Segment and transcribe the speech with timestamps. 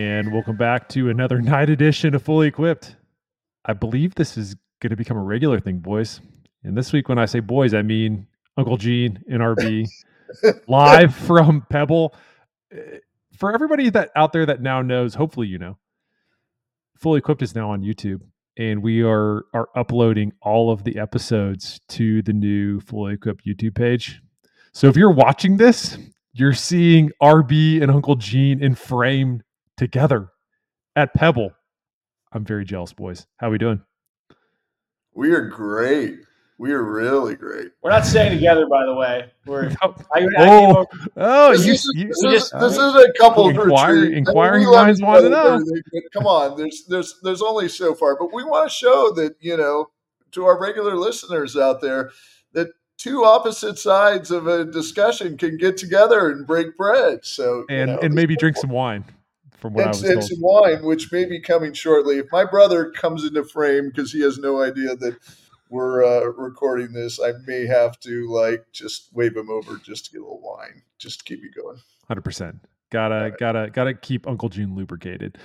[0.00, 2.96] and welcome back to another night edition of Fully Equipped.
[3.66, 6.22] I believe this is going to become a regular thing, boys.
[6.64, 8.26] And this week, when I say boys, I mean
[8.56, 9.86] Uncle Gene and RB
[10.68, 12.14] live from Pebble.
[12.72, 12.78] Uh,
[13.36, 15.76] for everybody that out there that now knows, hopefully you know,
[16.96, 18.22] Fully Equipped is now on YouTube,
[18.56, 23.74] and we are are uploading all of the episodes to the new Fully Equipped YouTube
[23.74, 24.22] page.
[24.72, 25.98] So if you're watching this,
[26.32, 29.42] you're seeing RB and Uncle Gene in frame
[29.80, 30.28] together
[30.94, 31.52] at Pebble.
[32.32, 33.26] I'm very jealous, boys.
[33.38, 33.80] How are we doing?
[35.14, 36.20] We are great.
[36.58, 37.72] We are really great.
[37.82, 39.32] We're not staying together, by the way.
[39.46, 43.04] We're oh, I, I oh, oh this, you, is, you, this, is, this uh, is
[43.06, 45.64] a couple inquire, inquiring minds want to know.
[46.12, 49.56] Come on, there's there's there's only so far, but we want to show that you
[49.56, 49.86] know
[50.32, 52.10] to our regular listeners out there
[52.52, 52.68] that
[52.98, 57.24] two opposite sides of a discussion can get together and break bread.
[57.24, 59.06] So and you know, and maybe drink some wine.
[59.60, 62.18] From what and, I was some wine, which may be coming shortly.
[62.18, 65.16] If my brother comes into frame because he has no idea that
[65.68, 70.12] we're uh, recording this, I may have to like just wave him over just to
[70.12, 71.78] get a little wine, just to keep you going.
[72.08, 72.56] Hundred percent.
[72.90, 73.38] Gotta right.
[73.38, 75.38] gotta gotta keep Uncle Gene lubricated.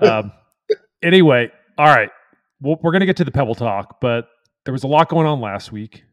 [0.00, 0.32] Um,
[1.02, 2.10] anyway, all right.
[2.60, 4.28] Well, we're gonna get to the Pebble talk, but
[4.64, 6.04] there was a lot going on last week.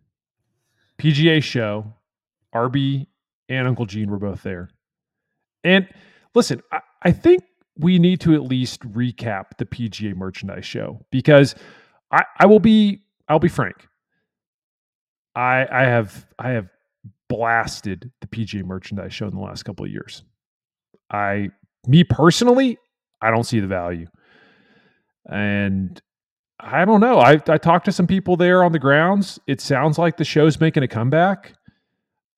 [0.98, 1.94] PGA show,
[2.54, 3.08] RB
[3.50, 4.70] and Uncle Gene were both there.
[5.64, 5.88] And
[6.34, 7.44] listen, I, I, think
[7.78, 11.56] we need to at least recap the PGA merchandise show because
[12.12, 13.88] I, I will be I'll be frank.
[15.36, 16.70] I I have I have
[17.30, 20.24] blasted the PGA merchandise show in the last couple of years.
[21.12, 21.50] I
[21.88, 22.78] me personally,
[23.22, 24.08] I don't see the value.
[25.30, 26.02] And
[26.60, 27.20] I don't know.
[27.20, 29.40] I I talked to some people there on the grounds.
[29.48, 31.54] It sounds like the show's making a comeback.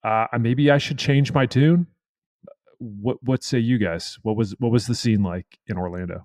[0.03, 1.87] Uh, maybe I should change my tune.
[2.81, 4.17] What what say you guys?
[4.23, 6.23] What was what was the scene like in Orlando?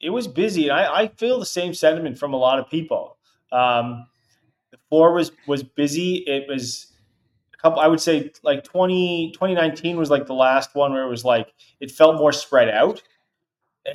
[0.00, 0.70] It was busy.
[0.70, 3.18] I, I feel the same sentiment from a lot of people.
[3.52, 4.06] Um,
[4.72, 6.24] the floor was was busy.
[6.26, 6.92] It was
[7.54, 7.80] a couple.
[7.80, 11.52] I would say like 20, 2019 was like the last one where it was like
[11.80, 13.02] it felt more spread out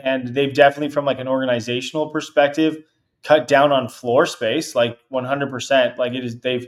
[0.02, 2.78] and they've definitely from like an organizational perspective
[3.24, 6.68] cut down on floor space like 100% like it is they've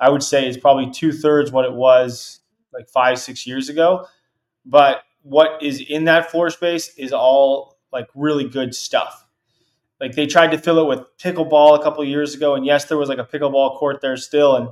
[0.00, 2.40] i would say is probably two-thirds what it was
[2.72, 4.06] like five six years ago
[4.64, 9.26] but what is in that floor space is all like really good stuff
[10.00, 12.98] like they tried to fill it with pickleball a couple years ago and yes there
[12.98, 14.68] was like a pickleball court there still and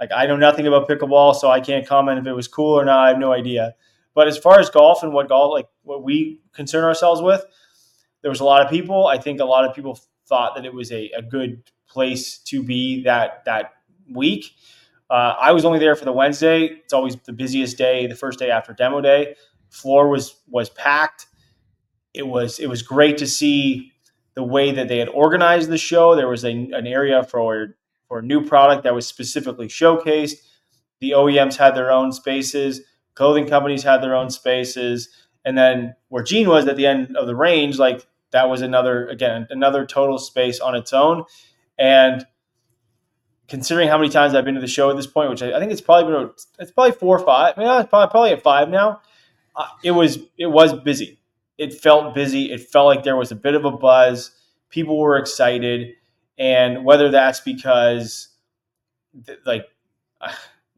[0.00, 2.84] like i know nothing about pickleball so i can't comment if it was cool or
[2.84, 3.74] not i have no idea
[4.14, 7.44] but as far as golf and what golf like what we concern ourselves with,
[8.22, 9.06] there was a lot of people.
[9.06, 12.62] I think a lot of people thought that it was a, a good place to
[12.62, 13.72] be that that
[14.10, 14.52] week.
[15.12, 16.64] Uh, I was only there for the Wednesday.
[16.64, 19.34] It's always the busiest day, the first day after demo day.
[19.70, 21.26] Floor was was packed.
[22.14, 23.92] It was it was great to see
[24.34, 26.16] the way that they had organized the show.
[26.16, 27.76] There was a, an area for
[28.08, 30.36] for a new product that was specifically showcased.
[31.00, 32.80] The OEMs had their own spaces
[33.14, 35.08] clothing companies had their own spaces
[35.44, 39.06] and then where gene was at the end of the range like that was another
[39.08, 41.24] again another total space on its own
[41.78, 42.26] and
[43.48, 45.58] considering how many times i've been to the show at this point which i, I
[45.58, 48.68] think it's probably been it's probably four or five yeah it's probably, probably at five
[48.68, 49.00] now
[49.56, 51.18] uh, it was it was busy
[51.58, 54.32] it felt busy it felt like there was a bit of a buzz
[54.70, 55.94] people were excited
[56.38, 58.28] and whether that's because
[59.44, 59.66] like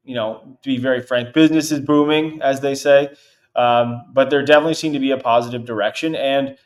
[0.05, 3.09] you know, to be very frank, business is booming, as they say.
[3.57, 6.15] Um, but there definitely seemed to be a positive direction.
[6.15, 6.57] And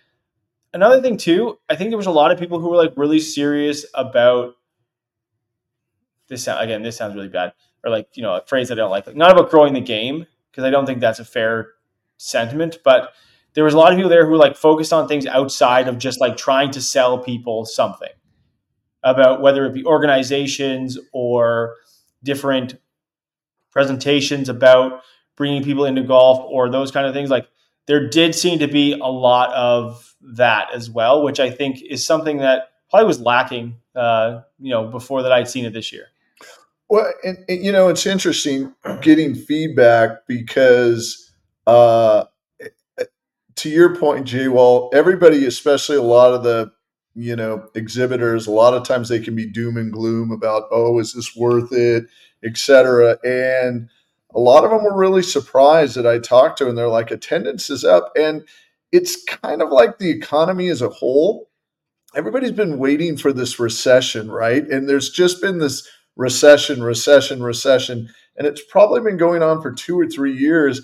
[0.73, 3.21] another thing too, I think there was a lot of people who were like really
[3.21, 4.55] serious about
[6.29, 6.47] this.
[6.47, 7.53] Again, this sounds really bad,
[7.85, 10.27] or like you know, a phrase I don't like, like not about growing the game
[10.51, 11.69] because I don't think that's a fair
[12.17, 12.79] sentiment.
[12.85, 13.13] But
[13.55, 16.21] there was a lot of people there who like focused on things outside of just
[16.21, 18.11] like trying to sell people something
[19.03, 21.77] about whether it be organizations or
[22.23, 22.77] different
[23.71, 25.03] presentations about
[25.37, 27.49] bringing people into golf or those kind of things like
[27.87, 32.05] there did seem to be a lot of that as well which i think is
[32.05, 36.07] something that probably was lacking uh, you know before that i'd seen it this year
[36.89, 41.33] well and, and you know it's interesting getting feedback because
[41.67, 42.25] uh,
[43.57, 46.71] to your point jay well everybody especially a lot of the
[47.15, 50.99] you know exhibitors a lot of times they can be doom and gloom about oh
[50.99, 52.05] is this worth it
[52.45, 53.19] etc.
[53.25, 53.89] And
[54.35, 57.71] a lot of them were really surprised that I talked to, and they're like, attendance
[57.71, 58.13] is up.
[58.17, 58.47] And
[58.93, 61.51] it's kind of like the economy as a whole.
[62.15, 64.67] Everybody's been waiting for this recession, right?
[64.67, 65.87] And there's just been this
[66.19, 68.11] recession, recession, recession.
[68.39, 70.83] And it's probably been going on for two or three years.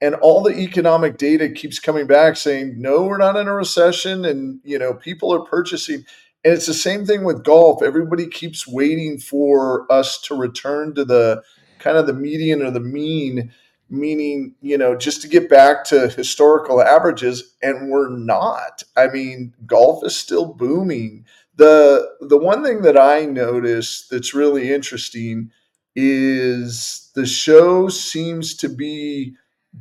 [0.00, 4.26] and all the economic data keeps coming back saying no we're not in a recession.
[4.26, 6.06] And you know people are purchasing.
[6.44, 7.82] And it's the same thing with golf.
[7.82, 11.42] Everybody keeps waiting for us to return to the
[11.80, 13.52] kind of the median or the mean
[13.90, 17.54] meaning you know just to get back to historical averages.
[17.62, 18.84] And we're not.
[18.96, 24.72] I mean golf is still booming the the one thing that i noticed that's really
[24.72, 25.50] interesting
[25.94, 29.34] is the show seems to be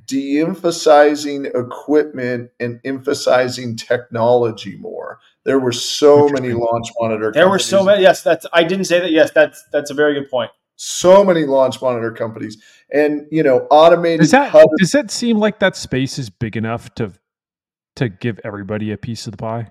[0.06, 5.19] de-emphasizing equipment and emphasizing technology more.
[5.44, 7.31] There were so many launch monitor.
[7.31, 8.01] There were so many.
[8.01, 8.45] Yes, that's.
[8.51, 9.12] I didn't say that.
[9.12, 10.51] Yes, that's that's a very good point.
[10.75, 12.57] So many launch monitor companies,
[12.92, 14.21] and you know, automated.
[14.21, 17.13] Does that does that seem like that space is big enough to
[17.98, 19.69] to give everybody a piece of the pie?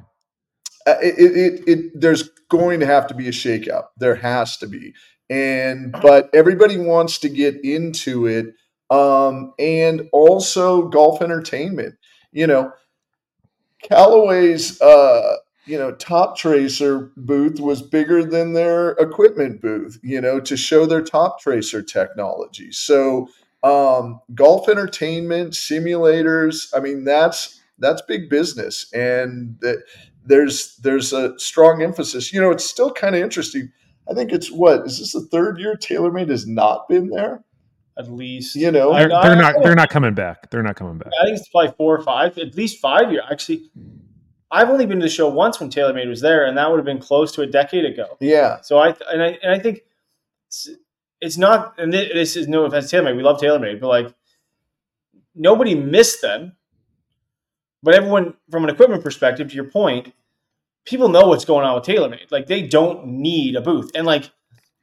[0.86, 3.86] Uh, it, it, it, there's going to have to be a shakeout.
[3.96, 4.94] There has to be,
[5.30, 8.54] and but everybody wants to get into it
[8.90, 11.96] um, and also golf entertainment.
[12.32, 12.72] You know,
[13.82, 15.36] Callaway's uh,
[15.66, 19.98] you know Toptracer booth was bigger than their equipment booth.
[20.02, 22.72] You know, to show their top tracer technology.
[22.72, 23.28] So
[23.62, 26.68] um, golf entertainment simulators.
[26.76, 29.58] I mean, that's that's big business, and
[30.24, 32.32] there's there's a strong emphasis.
[32.32, 33.70] You know, it's still kind of interesting.
[34.10, 37.44] I think it's what is this the third year TaylorMade has not been there?
[37.98, 38.56] at least.
[38.56, 40.50] You know, they're, they're not they're not coming back.
[40.50, 41.12] They're not coming back.
[41.20, 43.24] I think it's probably four or five, at least five years.
[43.30, 43.70] Actually,
[44.50, 46.86] I've only been to the show once when TaylorMade was there, and that would have
[46.86, 48.16] been close to a decade ago.
[48.20, 48.60] Yeah.
[48.62, 49.80] So I and I and I think
[51.20, 51.74] it's not.
[51.78, 53.16] And this is no offense to TaylorMade.
[53.16, 54.14] We love TaylorMade, but like
[55.34, 56.56] nobody missed them.
[57.84, 60.14] But everyone, from an equipment perspective, to your point,
[60.86, 62.32] people know what's going on with TaylorMade.
[62.32, 64.30] Like they don't need a booth, and like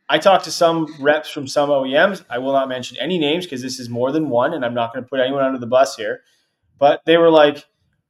[0.08, 2.24] I talked to some reps from some OEMs.
[2.30, 4.94] I will not mention any names because this is more than one, and I'm not
[4.94, 6.22] going to put anyone under the bus here.
[6.78, 7.66] But they were like,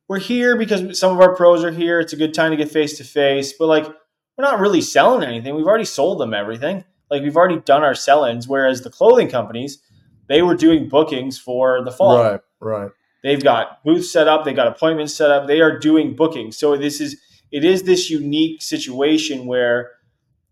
[0.09, 2.01] "We're here because some of our pros are here.
[2.01, 5.25] It's a good time to get face to face." But like, we're not really selling
[5.25, 5.55] anything.
[5.55, 6.83] We've already sold them everything.
[7.09, 8.45] Like we've already done our sell-ins.
[8.45, 9.81] Whereas the clothing companies,
[10.27, 12.17] they were doing bookings for the fall.
[12.17, 12.41] Right.
[12.59, 12.91] Right.
[13.23, 14.45] They've got booths set up.
[14.45, 15.47] they've got appointments set up.
[15.47, 16.57] They are doing bookings.
[16.57, 17.21] So this is
[17.51, 19.91] it is this unique situation where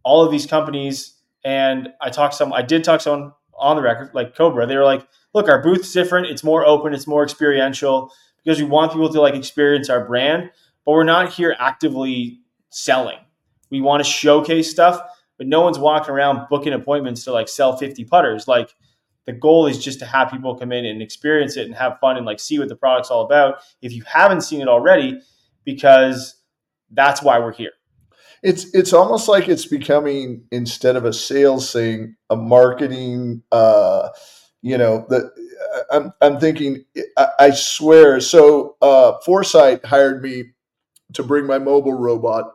[0.03, 4.11] all of these companies and I talked some, I did talk someone on the record,
[4.13, 4.65] like Cobra.
[4.65, 6.27] They were like, look, our booth's different.
[6.27, 6.93] It's more open.
[6.93, 8.11] It's more experiential
[8.43, 10.51] because we want people to like experience our brand,
[10.85, 13.17] but we're not here actively selling.
[13.69, 14.99] We want to showcase stuff,
[15.37, 18.47] but no one's walking around booking appointments to like sell 50 putters.
[18.47, 18.73] Like
[19.25, 22.17] the goal is just to have people come in and experience it and have fun
[22.17, 23.61] and like see what the product's all about.
[23.81, 25.21] If you haven't seen it already,
[25.65, 26.35] because
[26.91, 27.71] that's why we're here
[28.41, 33.43] it's it's almost like it's becoming instead of a sales thing, a marketing.
[33.51, 34.09] Uh,
[34.61, 35.31] you know, the
[35.91, 36.85] I'm I'm thinking.
[37.17, 38.19] I, I swear.
[38.19, 40.51] So uh, Foresight hired me
[41.13, 42.53] to bring my mobile robot.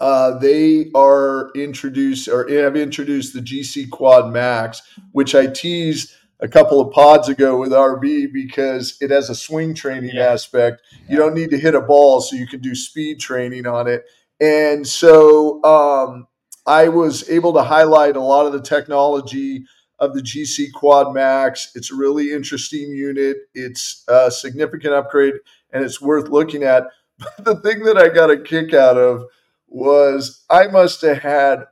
[0.00, 6.48] Uh, they are introduced or have introduced the GC Quad Max, which I teased a
[6.48, 10.26] couple of pods ago with RB because it has a swing training yeah.
[10.26, 10.82] aspect.
[11.08, 14.04] You don't need to hit a ball, so you can do speed training on it.
[14.40, 16.28] And so um,
[16.66, 19.64] I was able to highlight a lot of the technology
[19.98, 21.72] of the GC Quad Max.
[21.74, 23.36] It's a really interesting unit.
[23.54, 25.34] It's a significant upgrade
[25.72, 26.84] and it's worth looking at.
[27.36, 29.24] But the thing that I got a kick out of
[29.68, 31.64] was I must have had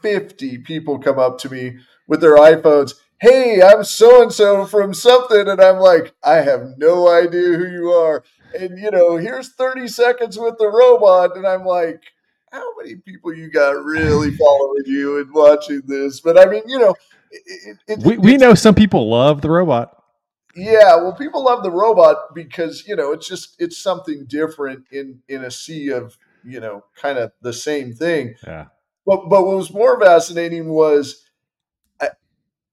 [0.00, 2.94] 50 people come up to me with their iPhones.
[3.20, 5.48] Hey, I'm so and so from something.
[5.48, 9.88] And I'm like, I have no idea who you are and you know, here's 30
[9.88, 12.02] seconds with the robot, and I'm like,
[12.50, 16.20] how many people you got really following you and watching this?
[16.20, 16.94] But I mean, you know,
[17.30, 19.98] it, it, we we know some people love the robot.
[20.54, 25.20] Yeah, well, people love the robot because you know it's just it's something different in
[25.28, 28.34] in a sea of you know kind of the same thing.
[28.46, 28.66] Yeah.
[29.06, 31.24] But but what was more fascinating was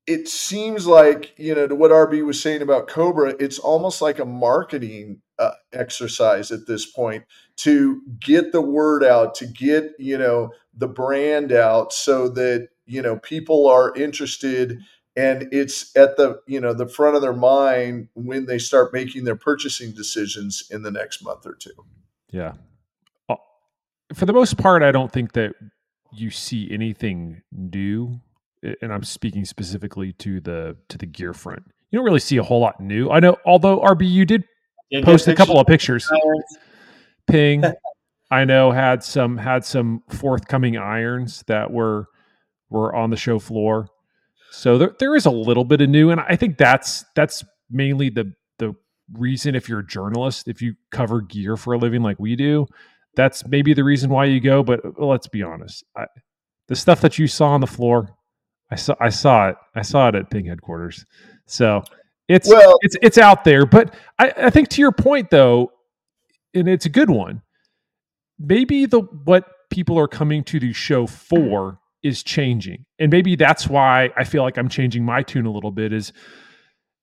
[0.10, 4.18] it seems like you know to what RB was saying about Cobra, it's almost like
[4.18, 7.24] a marketing uh, exercise at this point
[7.58, 13.04] to get the word out, to get you know the brand out, so that you
[13.04, 14.80] know people are interested
[15.16, 19.26] and it's at the you know the front of their mind when they start making
[19.26, 21.86] their purchasing decisions in the next month or two.
[22.32, 22.54] Yeah,
[24.14, 25.54] for the most part, I don't think that
[26.12, 28.20] you see anything new
[28.82, 31.64] and I'm speaking specifically to the to the gear front.
[31.92, 33.10] You don't really see a whole lot new.
[33.10, 34.44] I know, although RBU did
[34.92, 36.10] yeah, post a couple of pictures.
[37.28, 37.64] Ping,
[38.32, 42.08] I know had some had some forthcoming irons that were
[42.70, 43.88] were on the show floor.
[44.52, 48.10] So there there is a little bit of new, and I think that's that's mainly
[48.10, 48.76] the the
[49.14, 52.68] reason if you're a journalist, if you cover gear for a living like we do,
[53.20, 54.64] that's maybe the reason why you go.
[54.64, 56.06] But let's be honest, I,
[56.68, 58.16] the stuff that you saw on the floor,
[58.72, 59.56] I saw I saw it.
[59.76, 61.06] I saw it at Ping headquarters.
[61.46, 61.84] So
[62.28, 63.66] it's well, it's it's out there.
[63.66, 65.72] But I, I think to your point though,
[66.54, 67.42] and it's a good one.
[68.40, 72.86] Maybe the what people are coming to the show for is changing.
[72.98, 76.14] And maybe that's why I feel like I'm changing my tune a little bit is,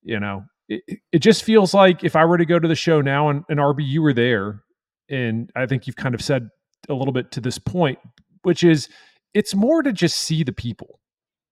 [0.03, 0.83] you know, it,
[1.13, 3.59] it just feels like if I were to go to the show now and, and
[3.59, 4.63] RB, you were there,
[5.09, 6.49] and I think you've kind of said
[6.89, 7.99] a little bit to this point,
[8.43, 8.89] which is
[9.35, 11.01] it's more to just see the people.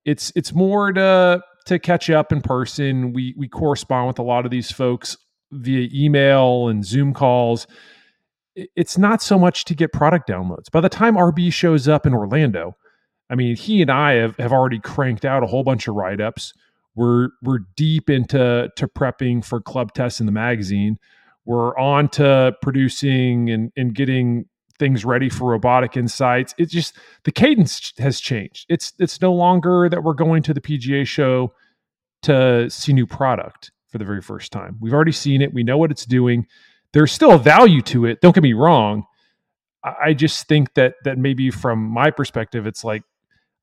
[0.05, 3.13] It's it's more to to catch up in person.
[3.13, 5.17] We we correspond with a lot of these folks
[5.53, 7.67] via email and Zoom calls.
[8.55, 10.71] It's not so much to get product downloads.
[10.71, 12.77] By the time RB shows up in Orlando,
[13.29, 16.21] I mean, he and I have, have already cranked out a whole bunch of write
[16.21, 16.53] ups.
[16.95, 20.99] We're we're deep into to prepping for club tests in the magazine.
[21.45, 24.47] We're on to producing and, and getting
[24.79, 26.55] things ready for robotic insights.
[26.59, 28.67] It's just the cadence has changed.
[28.69, 31.53] It's it's no longer that we're going to the PGA show
[32.23, 34.77] to see new product for the very first time.
[34.81, 35.55] We've already seen it.
[35.55, 36.47] We know what it's doing.
[36.93, 38.21] There's still a value to it.
[38.21, 39.05] Don't get me wrong.
[39.85, 43.03] I just think that that maybe from my perspective, it's like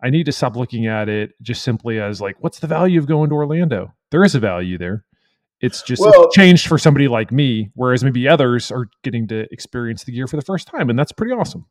[0.03, 3.07] I need to stop looking at it just simply as like, what's the value of
[3.07, 3.93] going to Orlando?
[4.11, 5.05] There is a value there.
[5.61, 9.51] It's just well, it's changed for somebody like me, whereas maybe others are getting to
[9.53, 11.65] experience the gear for the first time, and that's pretty awesome.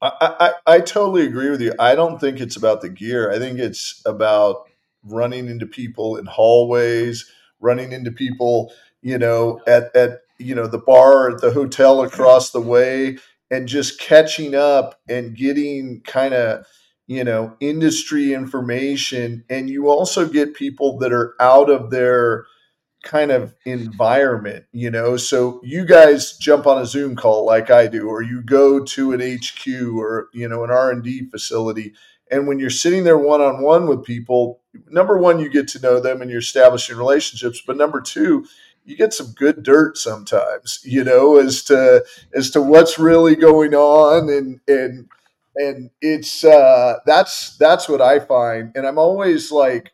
[0.00, 0.34] I,
[0.66, 1.74] I, I totally agree with you.
[1.78, 3.30] I don't think it's about the gear.
[3.30, 4.68] I think it's about
[5.02, 10.78] running into people in hallways, running into people, you know, at at you know the
[10.78, 13.18] bar at the hotel across the way,
[13.50, 16.66] and just catching up and getting kind of
[17.06, 22.44] you know industry information and you also get people that are out of their
[23.06, 25.16] kind of environment, you know.
[25.16, 29.12] So you guys jump on a Zoom call like I do, or you go to
[29.12, 31.94] an HQ or you know an R and D facility,
[32.30, 34.60] and when you're sitting there one on one with people,
[34.90, 37.62] number one, you get to know them and you're establishing relationships.
[37.64, 38.46] But number two,
[38.84, 43.74] you get some good dirt sometimes, you know, as to as to what's really going
[43.74, 45.08] on and and
[45.56, 48.72] and it's uh that's that's what I find.
[48.74, 49.92] And I'm always like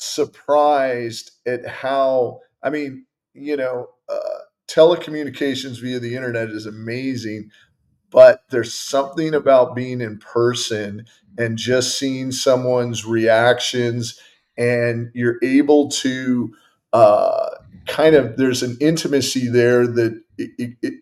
[0.00, 4.38] surprised at how I mean, you know, uh,
[4.68, 7.50] telecommunications via the internet is amazing,
[8.10, 11.06] but there's something about being in person
[11.38, 14.18] and just seeing someone's reactions,
[14.56, 16.54] and you're able to
[16.92, 17.50] uh,
[17.86, 20.20] kind of there's an intimacy there that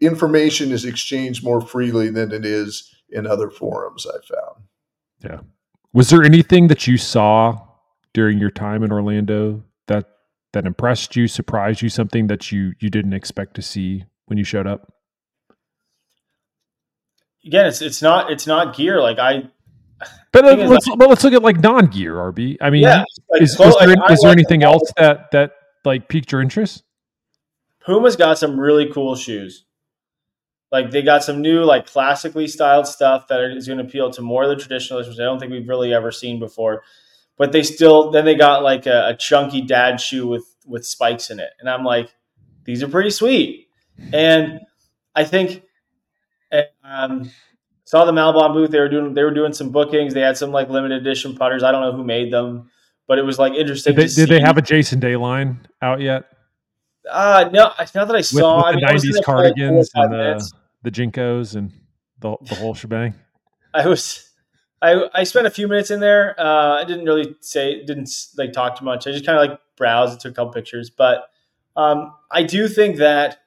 [0.01, 4.07] information is exchanged more freely than it is in other forums.
[4.07, 4.65] I found.
[5.25, 5.41] Yeah.
[5.93, 7.68] Was there anything that you saw
[8.19, 10.05] during your time in Orlando that
[10.53, 14.43] that impressed you, surprised you, something that you you didn't expect to see when you
[14.43, 14.93] showed up?
[17.47, 19.45] Again, it's it's not it's not gear like I.
[20.33, 22.57] But uh, let's like, but let's look at like non gear RB.
[22.61, 25.53] I mean, yeah, like, is, is, there, like, is there anything else that that
[25.85, 26.83] like piqued your interest?
[27.87, 29.65] Puma's got some really cool shoes.
[30.73, 34.23] Like they got some new like classically styled stuff that is going to appeal to
[34.23, 36.83] more of the traditionalists, which I don't think we've really ever seen before
[37.39, 41.31] but they still then they got like a, a, chunky dad shoe with with spikes
[41.31, 42.13] in it, and I'm like,
[42.65, 43.69] these are pretty sweet.
[44.13, 44.61] And
[45.15, 45.63] I think
[46.85, 47.31] um,
[47.85, 48.71] saw the Malbon booth.
[48.71, 50.15] They were doing they were doing some bookings.
[50.15, 51.63] They had some like limited edition putters.
[51.63, 52.71] I don't know who made them,
[53.07, 53.95] but it was like interesting.
[53.95, 56.25] Did they, did they have a Jason Day line out yet?
[57.11, 58.57] Uh no, not that I saw.
[58.57, 60.51] With, with I mean, the '90s cardigans and the,
[60.83, 61.73] the JNCOs and
[62.19, 63.15] the the whole shebang.
[63.73, 64.28] I was
[64.81, 66.39] I, I spent a few minutes in there.
[66.39, 69.07] Uh, I didn't really say, didn't like talk too much.
[69.07, 70.91] I just kind of like browsed, and took a couple pictures.
[70.91, 71.29] But
[71.77, 73.39] um, I do think that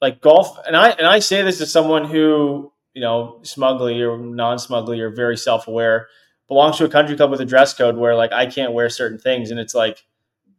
[0.00, 4.18] like golf, and I and I say this to someone who you know smugly or
[4.18, 6.08] non-smugly or very self-aware
[6.48, 9.18] belongs to a country club with a dress code where like I can't wear certain
[9.18, 10.04] things, and it's like,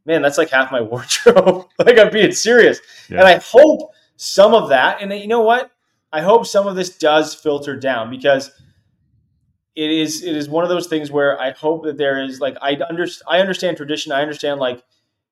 [0.06, 1.68] man, that's like half my wardrobe.
[1.80, 2.80] like I'm being serious,
[3.10, 3.20] yeah.
[3.20, 5.72] and I hope some of that, and you know what,
[6.14, 8.52] I hope some of this does filter down because
[9.76, 12.58] it is it is one of those things where I hope that there is like
[12.62, 14.84] I under, I understand tradition, I understand like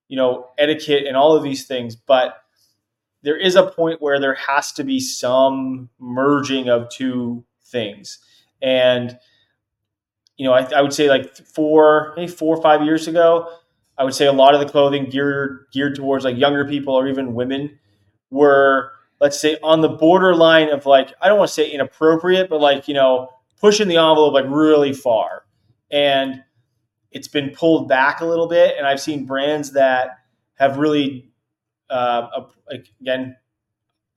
[0.07, 2.41] you know etiquette and all of these things, but
[3.21, 8.19] there is a point where there has to be some merging of two things,
[8.61, 9.17] and
[10.37, 13.49] you know I, I would say like four maybe four or five years ago,
[13.97, 17.09] I would say a lot of the clothing geared geared towards like younger people or
[17.09, 17.77] even women
[18.29, 22.61] were let's say on the borderline of like I don't want to say inappropriate, but
[22.61, 25.43] like you know pushing the envelope like really far.
[25.91, 26.43] And
[27.11, 28.75] it's been pulled back a little bit.
[28.77, 30.19] And I've seen brands that
[30.55, 31.29] have really
[31.89, 33.35] uh, like again,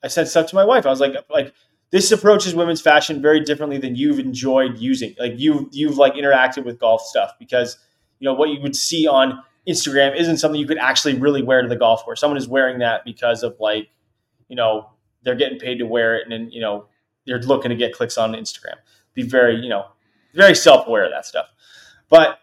[0.02, 0.86] I said stuff to my wife.
[0.86, 1.54] I was like, like
[1.90, 5.14] this approaches women's fashion very differently than you've enjoyed using.
[5.18, 7.78] Like you've you've like interacted with golf stuff because
[8.18, 11.62] you know what you would see on Instagram isn't something you could actually really wear
[11.62, 12.20] to the golf course.
[12.20, 13.88] Someone is wearing that because of like,
[14.48, 14.90] you know,
[15.22, 16.86] they're getting paid to wear it, and then you know
[17.26, 18.76] they're looking to get clicks on Instagram.
[19.14, 19.86] Be very, you know,
[20.34, 21.46] very self aware of that stuff.
[22.08, 22.38] But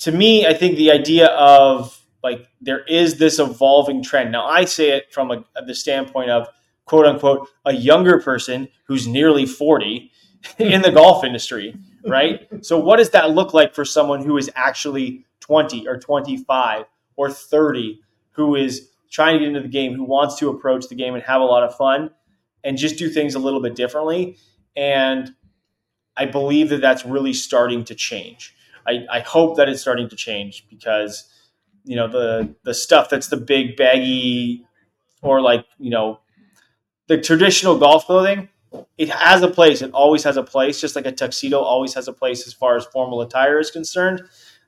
[0.00, 4.32] to me, I think the idea of like there is this evolving trend.
[4.32, 6.48] Now, I say it from a, the standpoint of
[6.86, 10.10] quote unquote a younger person who's nearly 40
[10.58, 11.76] in the golf industry,
[12.06, 12.48] right?
[12.64, 16.86] So, what does that look like for someone who is actually 20 or 25
[17.16, 18.00] or 30
[18.32, 21.22] who is trying to get into the game, who wants to approach the game and
[21.22, 22.10] have a lot of fun
[22.64, 24.38] and just do things a little bit differently?
[24.76, 25.34] And
[26.16, 28.54] I believe that that's really starting to change.
[28.86, 31.28] I, I hope that it's starting to change because
[31.84, 34.66] you know the the stuff that's the big baggy
[35.22, 36.20] or like you know
[37.08, 38.48] the traditional golf clothing
[38.98, 39.82] it has a place.
[39.82, 42.76] It always has a place just like a tuxedo always has a place as far
[42.76, 44.22] as formal attire is concerned.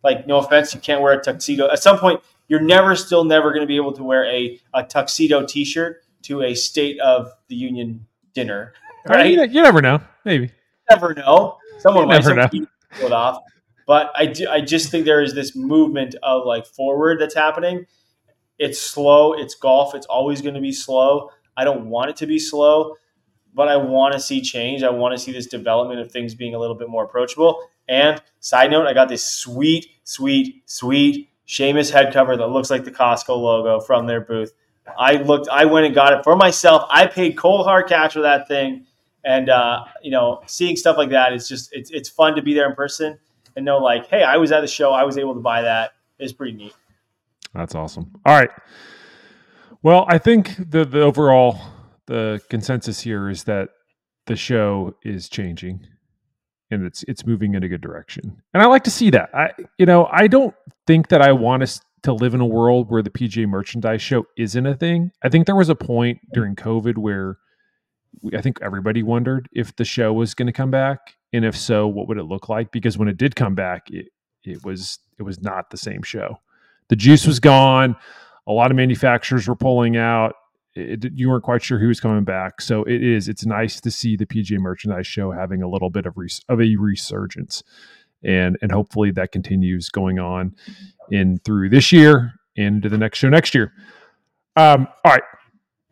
[0.05, 1.69] Like no offense you can't wear a tuxedo.
[1.69, 4.85] At some point you're never still never going to be able to wear a, a
[4.85, 8.73] tuxedo t-shirt to a state of the union dinner
[9.09, 10.51] right you, you never know maybe
[10.91, 12.67] never know someone you might never know.
[13.01, 13.43] it off
[13.87, 17.87] but I, do, I just think there is this movement of like forward that's happening.
[18.59, 19.33] It's slow.
[19.33, 19.95] It's golf.
[19.95, 21.31] It's always going to be slow.
[21.57, 22.97] I don't want it to be slow,
[23.55, 24.83] but I want to see change.
[24.83, 27.69] I want to see this development of things being a little bit more approachable.
[27.89, 32.85] And side note, I got this sweet, sweet, sweet Seamus head cover that looks like
[32.85, 34.53] the Costco logo from their booth.
[34.99, 36.87] I looked, I went and got it for myself.
[36.91, 38.87] I paid cold hard cash for that thing,
[39.27, 42.55] and uh, you know, seeing stuff like that is just it's it's fun to be
[42.55, 43.19] there in person
[43.57, 45.93] and know like, hey, I was at the show, I was able to buy that.
[46.19, 46.73] It's pretty neat.
[47.53, 48.13] That's awesome.
[48.25, 48.51] All right.
[49.83, 51.59] Well, I think the the overall
[52.07, 53.71] the consensus here is that
[54.27, 55.87] the show is changing
[56.71, 58.41] and it's it's moving in a good direction.
[58.55, 59.31] And I like to see that.
[59.35, 60.55] I you know, I don't
[60.87, 64.25] think that I want us to live in a world where the PGA merchandise show
[64.39, 65.11] isn't a thing.
[65.25, 67.39] I think there was a point during COVID where
[68.35, 71.87] I think everybody wondered if the show was going to come back and if so
[71.87, 72.73] what would it look like?
[72.73, 74.09] Because when it did come back it,
[74.45, 76.41] it was it was not the same show.
[76.89, 77.97] The juice was gone.
[78.47, 80.35] A lot of manufacturers were pulling out.
[80.75, 82.61] It, you weren't quite sure who was coming back.
[82.61, 86.07] So it is it's nice to see the pga merchandise show having a little bit
[86.07, 87.63] of res, of a resurgence.
[88.23, 90.55] And and hopefully that continues going on
[91.11, 93.73] in through this year into the next show next year.
[94.55, 95.23] Um all right.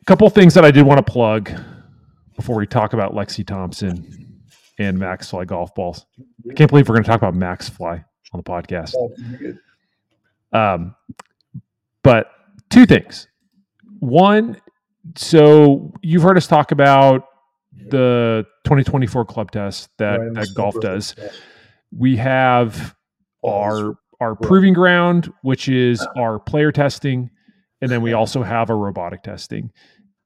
[0.00, 1.50] A couple things that i did want to plug
[2.36, 4.40] before we talk about lexi thompson
[4.78, 6.06] and Maxfli golf balls.
[6.50, 8.94] I can't believe we're going to talk about Maxfli on the podcast.
[10.52, 10.94] Um,
[12.02, 12.30] but
[12.70, 13.28] two things.
[14.00, 14.60] One,
[15.16, 17.28] so you've heard us talk about
[17.88, 21.14] the 2024 club test that, that golf does.
[21.96, 22.94] We have
[23.44, 27.30] our our proving ground, which is our player testing,
[27.80, 29.70] and then we also have our robotic testing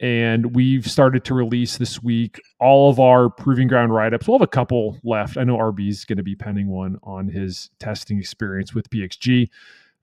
[0.00, 4.28] and we've started to release this week all of our proving ground write-ups.
[4.28, 5.36] We'll have a couple left.
[5.36, 9.48] I know RB's going to be penning one on his testing experience with PXG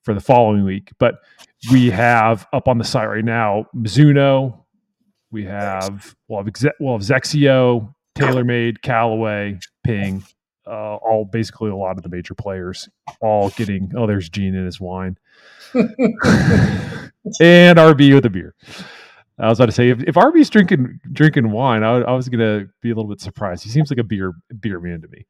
[0.04, 1.20] for the following week, but
[1.72, 4.60] we have up on the site right now Mizuno.
[5.32, 10.24] We have we'll have, Exe- we'll have XXIO, TaylorMade, Callaway, Ping,
[10.68, 12.88] uh, all basically a lot of the major players,
[13.22, 13.92] all getting.
[13.96, 15.18] Oh, there's Gene in his wine,
[15.74, 15.82] and
[17.80, 18.56] RB with a beer.
[19.38, 22.68] I was about to say if, if RB's drinking drinking wine, I, I was gonna
[22.82, 23.64] be a little bit surprised.
[23.64, 25.26] He seems like a beer beer man to me.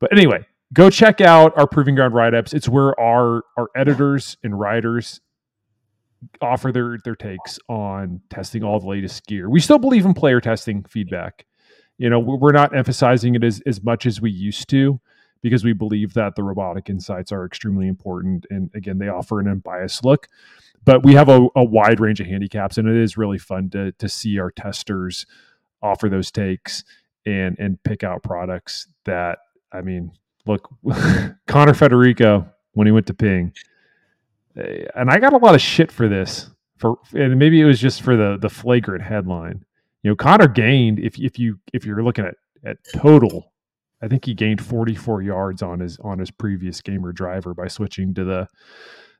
[0.00, 2.52] But anyway, go check out our proving ground write ups.
[2.52, 5.20] It's where our our editors and writers
[6.40, 9.48] offer their their takes on testing all the latest gear.
[9.48, 11.46] We still believe in player testing feedback.
[11.96, 15.00] You know, we're not emphasizing it as as much as we used to
[15.42, 19.48] because we believe that the robotic insights are extremely important and again they offer an
[19.48, 20.26] unbiased look
[20.84, 23.92] but we have a, a, wide range of handicaps and it is really fun to
[23.92, 25.26] to see our testers
[25.82, 26.84] offer those takes
[27.26, 29.38] and and pick out products that
[29.72, 30.12] i mean
[30.46, 30.68] look
[31.46, 33.52] connor federico when he went to ping
[34.56, 37.80] eh, and i got a lot of shit for this for and maybe it was
[37.80, 39.64] just for the the flagrant headline.
[40.02, 43.52] You know connor gained if if you if you're looking at at total
[44.00, 48.14] i think he gained 44 yards on his on his previous gamer driver by switching
[48.14, 48.48] to the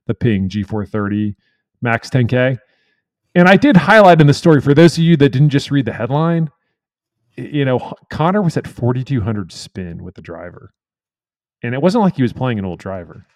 [0.06, 1.34] the ping g430
[1.80, 2.58] max 10K.
[3.34, 5.84] And I did highlight in the story for those of you that didn't just read
[5.84, 6.50] the headline,
[7.36, 10.72] you know, Connor was at 4,200 spin with the driver.
[11.62, 13.26] And it wasn't like he was playing an old driver,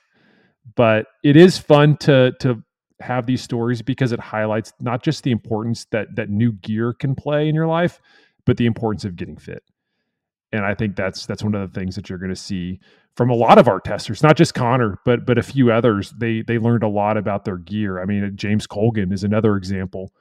[0.77, 2.63] but it is fun to, to
[3.01, 7.15] have these stories because it highlights not just the importance that that new gear can
[7.15, 8.01] play in your life,
[8.47, 9.63] but the importance of getting fit.
[10.53, 12.81] And I think that's that's one of the things that you're going to see
[13.17, 16.13] from a lot of our testers, not just Connor, but but a few others.
[16.17, 18.01] They they learned a lot about their gear.
[18.01, 20.13] I mean, James Colgan is another example.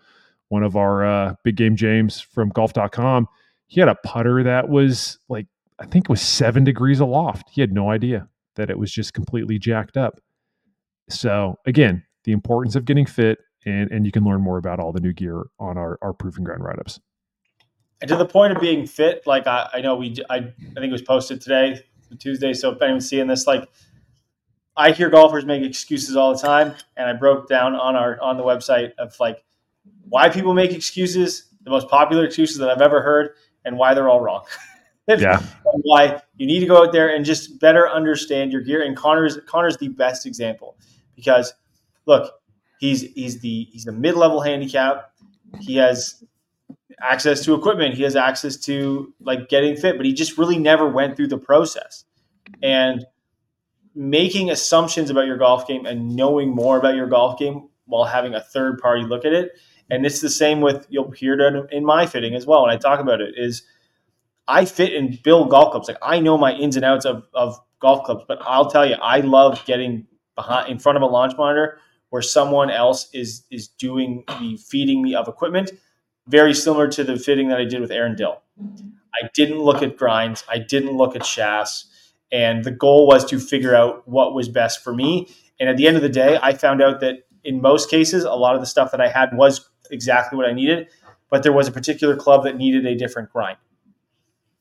[0.49, 3.27] One of our uh, big game James from golf.com,
[3.67, 5.47] he had a putter that was like
[5.79, 7.49] I think it was seven degrees aloft.
[7.51, 10.19] He had no idea that it was just completely jacked up.
[11.09, 14.91] So again, the importance of getting fit, and and you can learn more about all
[14.91, 16.99] the new gear on our our proving ground write ups.
[18.01, 20.85] And to the point of being fit, like I, I know we, I, I think
[20.85, 21.83] it was posted today,
[22.15, 22.53] Tuesday.
[22.53, 23.69] So if anyone's seeing this, like
[24.75, 28.37] I hear golfers make excuses all the time, and I broke down on our on
[28.37, 29.43] the website of like
[30.07, 34.09] why people make excuses, the most popular excuses that I've ever heard, and why they're
[34.09, 34.45] all wrong.
[35.07, 35.41] yeah.
[35.63, 38.83] why you need to go out there and just better understand your gear.
[38.83, 40.77] And Connor's Connor's the best example
[41.15, 41.53] because
[42.05, 42.33] look,
[42.79, 45.13] he's he's the he's a mid level handicap.
[45.59, 46.23] He has
[47.01, 47.95] access to equipment.
[47.95, 51.37] He has access to like getting fit, but he just really never went through the
[51.37, 52.05] process.
[52.61, 53.05] And
[53.93, 58.33] making assumptions about your golf game and knowing more about your golf game while having
[58.33, 59.51] a third party look at it.
[59.89, 62.61] And it's the same with you'll hear it in my fitting as well.
[62.61, 63.63] When I talk about it, is
[64.47, 65.87] I fit and build golf clubs.
[65.87, 68.95] Like I know my ins and outs of, of golf clubs, but I'll tell you,
[68.95, 73.67] I love getting behind in front of a launch monitor where someone else is is
[73.67, 75.71] doing the feeding me of equipment
[76.27, 78.41] very similar to the fitting that I did with Aaron Dill.
[78.61, 78.89] Mm-hmm.
[79.13, 81.87] I didn't look at grinds, I didn't look at shafts,
[82.31, 85.27] and the goal was to figure out what was best for me.
[85.59, 88.31] And at the end of the day, I found out that in most cases, a
[88.31, 90.87] lot of the stuff that I had was exactly what I needed,
[91.29, 93.57] but there was a particular club that needed a different grind.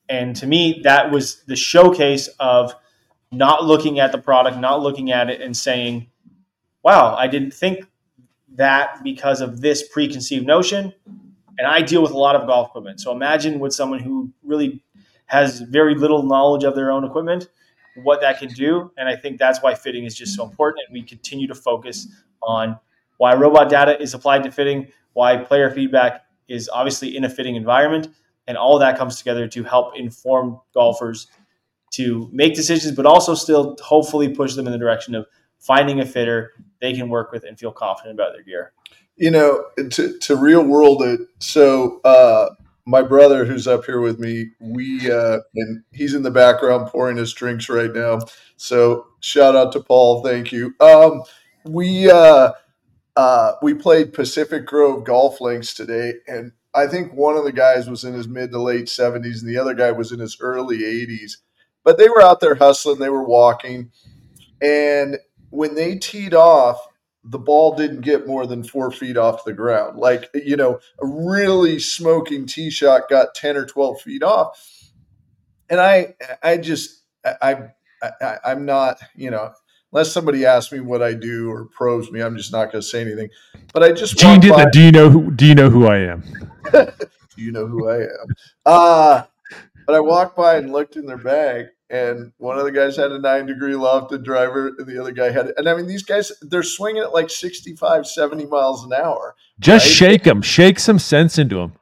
[0.09, 2.75] And to me, that was the showcase of
[3.31, 6.09] not looking at the product, not looking at it and saying,
[6.83, 7.85] wow, I didn't think
[8.55, 10.93] that because of this preconceived notion
[11.57, 12.99] and I deal with a lot of golf equipment.
[12.99, 14.83] So imagine with someone who really
[15.25, 17.49] has very little knowledge of their own equipment,
[18.03, 18.91] what that can do.
[18.97, 20.85] And I think that's why fitting is just so important.
[20.87, 22.07] And we continue to focus
[22.41, 22.77] on
[23.17, 27.55] why robot data is applied to fitting, why player feedback is obviously in a fitting
[27.55, 28.09] environment.
[28.47, 31.27] And all that comes together to help inform golfers
[31.91, 35.27] to make decisions, but also still hopefully push them in the direction of
[35.59, 38.73] finding a fitter they can work with and feel confident about their gear
[39.17, 41.21] you know, to, to real world it.
[41.39, 42.49] So, uh,
[42.85, 47.17] my brother who's up here with me, we, uh, and he's in the background pouring
[47.17, 48.19] his drinks right now.
[48.57, 50.23] So shout out to Paul.
[50.23, 50.73] Thank you.
[50.79, 51.21] Um,
[51.63, 52.51] we, uh,
[53.15, 57.89] uh, we played Pacific Grove golf links today, and I think one of the guys
[57.89, 60.79] was in his mid to late 70s, and the other guy was in his early
[60.79, 61.37] 80s.
[61.83, 63.91] But they were out there hustling, they were walking.
[64.61, 65.17] And
[65.49, 66.79] when they teed off,
[67.23, 69.97] the ball didn't get more than four feet off the ground.
[69.97, 74.91] Like, you know, a really smoking tee shot got 10 or 12 feet off.
[75.69, 77.69] And I, I just, I,
[78.01, 79.53] I, I'm not, you know,
[79.91, 82.87] unless somebody asks me what I do or probes me, I'm just not going to
[82.87, 83.29] say anything.
[83.73, 85.99] But I just, Gene did by, Do you know who, do you know who I
[85.99, 86.23] am?
[86.73, 86.91] do
[87.37, 88.35] you know who I am?
[88.65, 89.23] Uh,
[89.85, 93.11] but I walked by and looked in their bag and one of the guys had
[93.11, 96.31] a nine degree lofted driver and the other guy had and i mean these guys
[96.41, 99.93] they're swinging at like 65 70 miles an hour just right?
[99.93, 101.73] shake them shake some sense into them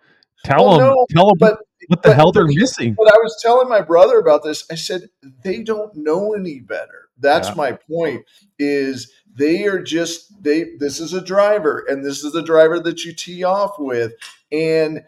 [0.44, 2.94] tell well, them no, tell them but, what the but, hell they're but, missing.
[2.96, 4.66] but i was telling my brother about this.
[4.72, 5.10] I said
[5.44, 7.10] they don't know any better.
[7.18, 7.56] That's yeah.
[7.56, 8.26] my point
[8.58, 13.04] is they are just they this is a driver and this is the driver that
[13.04, 14.14] you tee off with
[14.52, 15.04] and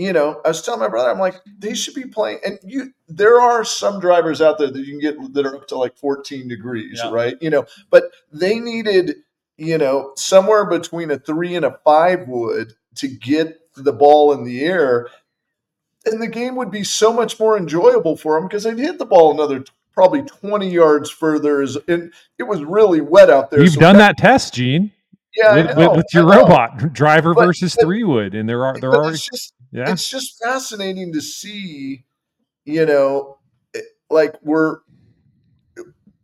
[0.00, 2.38] you know, I was telling my brother, I'm like, they should be playing.
[2.42, 5.68] And you, there are some drivers out there that you can get that are up
[5.68, 7.10] to like 14 degrees, yeah.
[7.10, 7.36] right?
[7.42, 9.16] You know, but they needed,
[9.58, 14.44] you know, somewhere between a three and a five wood to get the ball in
[14.44, 15.08] the air.
[16.06, 19.04] And the game would be so much more enjoyable for them because they'd hit the
[19.04, 21.60] ball another probably 20 yards further.
[21.88, 23.60] And it was really wet out there.
[23.60, 24.92] You've so done that, that test, Gene.
[25.34, 28.76] Yeah, with, with, with your robot driver but, versus but, three wood, and there are
[28.80, 29.90] there are just, yeah.
[29.90, 32.04] it's just fascinating to see.
[32.64, 33.38] You know,
[34.10, 34.78] like we're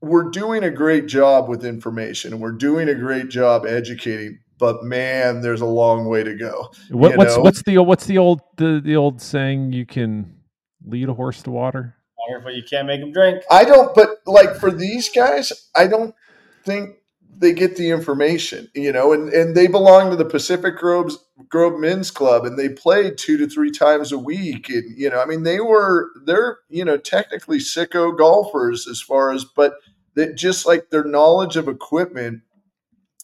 [0.00, 4.38] we're doing a great job with information, and we're doing a great job educating.
[4.58, 6.70] But man, there's a long way to go.
[6.90, 7.42] What, what's know?
[7.42, 9.72] what's the what's the old the, the old saying?
[9.72, 10.34] You can
[10.86, 11.94] lead a horse to water,
[12.42, 13.42] but you can't make him drink.
[13.50, 13.94] I don't.
[13.94, 16.14] But like for these guys, I don't
[16.64, 16.96] think
[17.38, 21.18] they get the information, you know, and, and they belong to the Pacific Groves
[21.48, 24.70] Grove Men's Club and they played two to three times a week.
[24.70, 29.32] And, you know, I mean, they were, they're, you know, technically sicko golfers as far
[29.32, 29.74] as, but
[30.14, 32.42] that just like their knowledge of equipment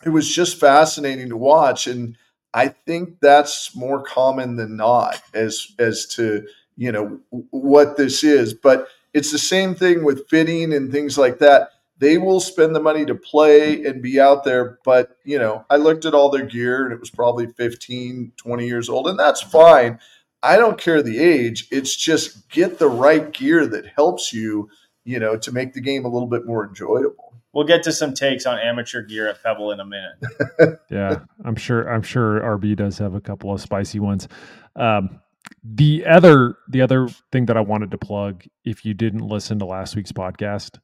[0.04, 1.86] it was just fascinating to watch.
[1.86, 2.16] And
[2.54, 6.46] I think that's more common than not as as to
[6.76, 7.20] you know
[7.50, 8.54] what this is.
[8.54, 11.70] But it's the same thing with fitting and things like that.
[12.02, 14.80] They will spend the money to play and be out there.
[14.84, 18.66] But, you know, I looked at all their gear and it was probably 15, 20
[18.66, 20.00] years old, and that's fine.
[20.42, 21.68] I don't care the age.
[21.70, 24.68] It's just get the right gear that helps you,
[25.04, 27.34] you know, to make the game a little bit more enjoyable.
[27.52, 30.80] We'll get to some takes on amateur gear at Pebble in a minute.
[30.90, 31.88] yeah, I'm sure.
[31.88, 34.26] I'm sure RB does have a couple of spicy ones.
[34.74, 35.20] Um,
[35.62, 39.66] the other the other thing that I wanted to plug, if you didn't listen to
[39.66, 40.78] last week's podcast,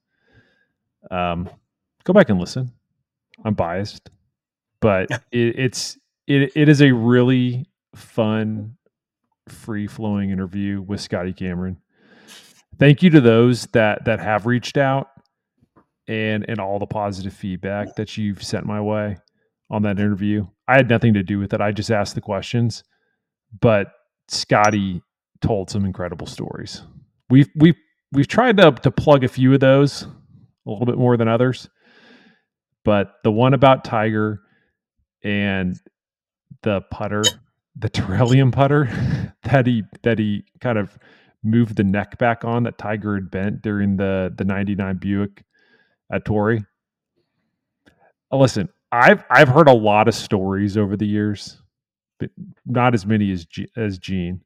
[1.11, 1.49] um,
[2.05, 2.73] go back and listen.
[3.45, 4.11] I'm biased,
[4.81, 8.77] but it, it's it it is a really fun,
[9.49, 11.79] free flowing interview with Scotty Cameron.
[12.79, 15.09] Thank you to those that that have reached out
[16.07, 19.19] and and all the positive feedback that you've sent my way
[19.71, 20.47] on that interview.
[20.67, 21.61] I had nothing to do with it.
[21.61, 22.83] I just asked the questions,
[23.61, 23.89] but
[24.29, 25.03] Scotty
[25.41, 26.83] told some incredible stories.
[27.31, 27.77] We've we've
[28.13, 30.07] we've tried to to plug a few of those
[30.67, 31.69] a little bit more than others,
[32.85, 34.41] but the one about Tiger
[35.25, 35.79] and
[36.63, 37.23] the putter,
[37.77, 38.87] the Teryllium putter
[39.45, 40.99] that he that he kind of
[41.45, 45.45] moved the neck back on that Tiger had bent during the the 99 Buick
[46.13, 46.65] at Torrey.
[48.33, 51.59] Uh, listen, I've I've heard a lot of stories over the years
[52.19, 52.31] but
[52.67, 54.43] not as many as G- as Gene,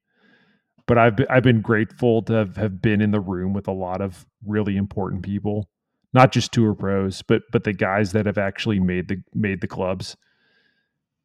[0.87, 3.73] but I've been, I've been grateful to have, have been in the room with a
[3.73, 5.69] lot of really important people,
[6.13, 9.69] not just tour pros, but but the guys that have actually made the made the
[9.69, 10.17] clubs,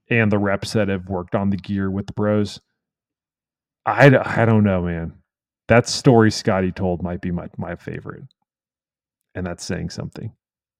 [0.09, 2.59] and the reps that have worked on the gear with the pros.
[3.85, 5.13] I, I don't know, man.
[5.69, 8.23] That story Scotty told might be my my favorite,
[9.35, 10.33] and that's saying something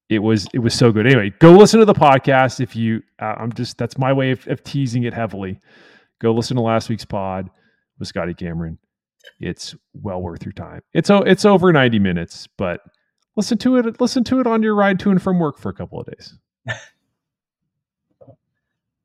[0.09, 1.05] it was it was so good.
[1.05, 3.01] Anyway, go listen to the podcast if you.
[3.19, 5.59] Uh, I'm just that's my way of, of, teasing it heavily.
[6.19, 7.49] Go listen to last week's pod
[7.99, 8.77] with Scotty Cameron.
[9.39, 10.81] It's well worth your time.
[10.93, 12.81] It's it's over 90 minutes, but
[13.37, 14.01] listen to it.
[14.01, 16.33] Listen to it on your ride to and from work for a couple of days.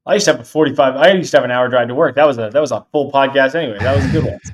[0.05, 0.97] I used to have a 45.
[0.97, 2.17] I used to have an hour drive to work.
[2.17, 3.79] That was a that was a full podcast anyway.
[3.79, 4.41] That was a good one.
[4.43, 4.53] So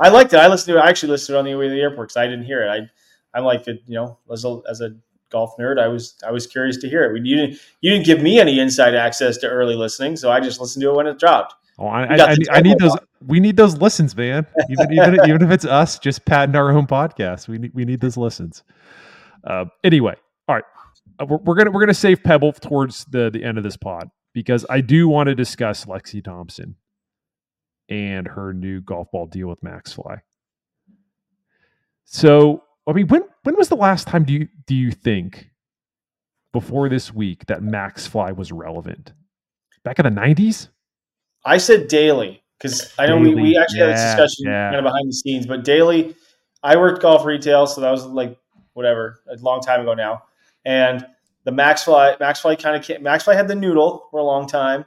[0.00, 0.38] I liked it.
[0.38, 0.82] I listened to it.
[0.84, 2.64] I actually listened to it on the way to the airport because I didn't hear
[2.64, 2.68] it.
[2.68, 2.90] I
[3.38, 3.82] I like it.
[3.86, 4.96] You know, as a as a
[5.30, 7.24] golf nerd, I was I was curious to hear it.
[7.24, 10.60] You didn't you didn't give me any inside access to early listening, so I just
[10.60, 11.54] listened to it when it dropped.
[11.78, 12.92] Oh, I, I, I, need those.
[12.92, 12.98] On.
[13.26, 14.46] We need those listens, man.
[14.68, 18.00] Even even, even if it's us just patting our own podcast, we need we need
[18.00, 18.64] those listens.
[19.44, 20.14] Uh, anyway,
[20.48, 20.64] all right,
[21.20, 24.10] uh, we're, we're, gonna we're gonna save Pebble towards the the end of this pod
[24.32, 26.76] because I do want to discuss Lexi Thompson
[27.88, 30.20] and her new golf ball deal with Maxfli.
[32.04, 35.50] So I mean, when when was the last time do you do you think
[36.52, 39.12] before this week that Maxfli was relevant?
[39.84, 40.68] Back in the nineties?
[41.44, 44.70] I said Daly because I know we, we actually yeah, had a discussion yeah.
[44.70, 46.14] kind of behind the scenes, but Daly.
[46.62, 48.36] I worked golf retail, so that was like
[48.74, 50.22] whatever a long time ago now,
[50.64, 51.06] and
[51.44, 54.84] the Maxfli Maxfli kind of came, Maxfli had the noodle for a long time,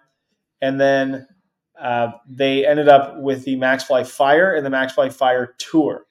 [0.62, 1.28] and then
[1.80, 6.06] uh, they ended up with the Maxfli Fire and the Maxfli Fire Tour.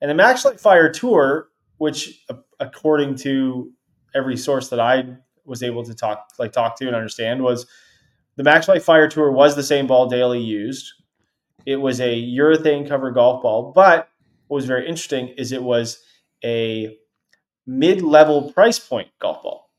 [0.00, 2.24] And the Maxfli Fire Tour, which
[2.60, 3.72] according to
[4.14, 7.66] every source that I was able to talk like talk to and understand, was
[8.36, 10.92] the Maxfli Fire Tour was the same ball Daly used.
[11.64, 14.10] It was a urethane cover golf ball, but
[14.48, 16.02] what was very interesting is it was
[16.44, 16.96] a
[17.66, 19.70] mid-level price point golf ball.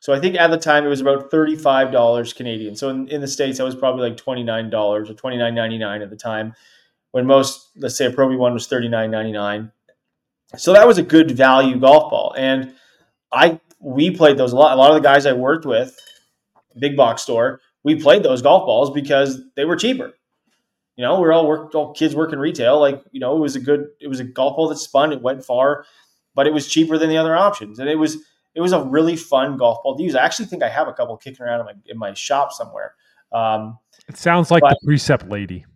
[0.00, 2.76] So I think at the time it was about $35 Canadian.
[2.76, 6.54] So in, in the States, that was probably like $29 or $29.99 at the time
[7.12, 9.72] when most, let's say, a Pro V1 was thirty nine ninety nine.
[10.56, 12.72] So that was a good value golf ball, and
[13.32, 14.72] I we played those a lot.
[14.72, 15.96] A lot of the guys I worked with,
[16.78, 20.14] big box store, we played those golf balls because they were cheaper.
[20.98, 22.80] You know, we are all work, all kids working retail.
[22.80, 25.12] Like you know, it was a good, it was a golf ball that spun.
[25.12, 25.84] It went far,
[26.34, 28.16] but it was cheaper than the other options, and it was
[28.56, 30.16] it was a really fun golf ball to use.
[30.16, 32.94] I actually think I have a couple kicking around in my in my shop somewhere.
[33.30, 35.66] Um, it sounds like but, the precept lady.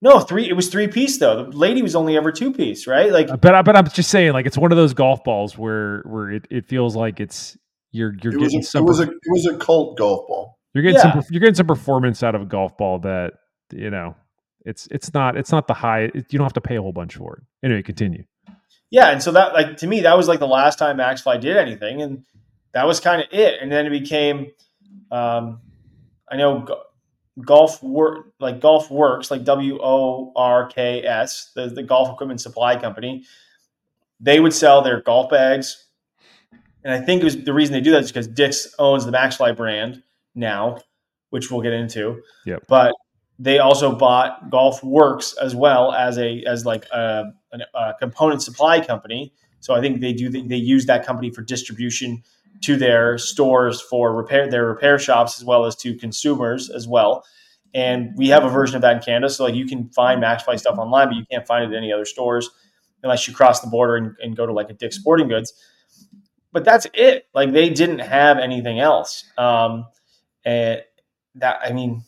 [0.00, 0.48] No, three.
[0.48, 1.50] It was three piece though.
[1.50, 3.10] The lady was only ever two piece, right?
[3.10, 6.30] Like, but but I'm just saying, like, it's one of those golf balls where where
[6.30, 7.58] it, it feels like it's
[7.90, 8.84] you're you're it getting a, some.
[8.84, 10.56] It was a it was a cult golf ball.
[10.72, 11.14] You're getting yeah.
[11.14, 13.32] some you're getting some performance out of a golf ball that
[13.72, 14.14] you know
[14.64, 16.02] it's it's not it's not the high.
[16.02, 17.42] It, you don't have to pay a whole bunch for it.
[17.66, 18.24] Anyway, continue.
[18.90, 21.56] Yeah, and so that like to me that was like the last time Maxfli did
[21.56, 22.24] anything, and
[22.72, 23.60] that was kind of it.
[23.60, 24.52] And then it became,
[25.10, 25.60] um,
[26.30, 26.66] I know
[27.44, 29.92] golf work like golf works like w-o-r-k-s
[31.54, 33.22] the, the golf equipment supply company
[34.18, 35.88] they would sell their golf bags
[36.84, 39.12] and I think it was the reason they do that is because Dick's owns the
[39.12, 40.02] Maxfli brand
[40.34, 40.78] now,
[41.30, 42.22] which we'll get into.
[42.46, 42.64] Yep.
[42.68, 42.94] But
[43.38, 47.32] they also bought Golf Works as well as a as like a,
[47.74, 49.32] a component supply company.
[49.60, 52.22] So I think they do they use that company for distribution
[52.62, 57.24] to their stores for repair their repair shops as well as to consumers as well.
[57.74, 59.30] And we have a version of that in Canada.
[59.30, 61.92] So like you can find Maxfli stuff online, but you can't find it at any
[61.92, 62.50] other stores
[63.02, 65.52] unless you cross the border and, and go to like a Dick's Sporting Goods.
[66.50, 67.26] But that's it.
[67.34, 69.24] Like they didn't have anything else.
[69.36, 69.86] Um,
[70.44, 70.82] and
[71.36, 72.02] that I mean,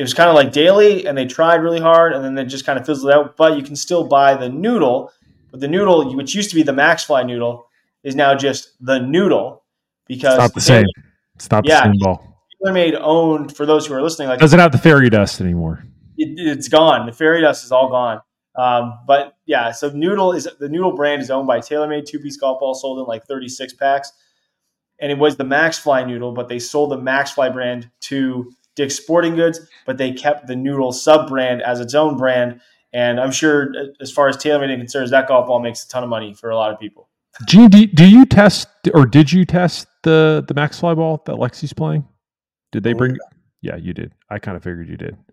[0.00, 2.64] it was kind of like Daly, and they tried really hard, and then they just
[2.64, 3.36] kind of fizzled out.
[3.36, 5.12] But you can still buy the noodle.
[5.50, 7.66] But the noodle, which used to be the Maxfli noodle,
[8.02, 9.62] is now just the noodle
[10.06, 10.86] because it's not the same.
[11.34, 12.34] It's not the yeah, same ball.
[12.64, 14.28] TaylorMade owned for those who are listening.
[14.28, 15.84] Like doesn't have the fairy dust anymore.
[16.16, 17.04] It, has gone.
[17.04, 18.22] The fairy dust is all gone.
[18.54, 22.06] Um, but yeah, so Noodle is the Noodle brand is owned by TaylorMade.
[22.06, 24.12] Two piece golf ball sold in like 36 packs,
[24.98, 29.36] and it was the Maxfli Noodle, but they sold the Maxfli brand to Dick's Sporting
[29.36, 32.62] Goods, but they kept the Noodle sub brand as its own brand.
[32.94, 36.08] And I'm sure, as far as TaylorMade concerns, that golf ball makes a ton of
[36.08, 37.10] money for a lot of people.
[37.46, 41.74] Gene, do, do you test or did you test the the Maxfli ball that Lexi's
[41.74, 42.08] playing?
[42.72, 43.16] Did they bring?
[43.60, 44.14] Yeah, you did.
[44.30, 45.16] I kind of figured you did.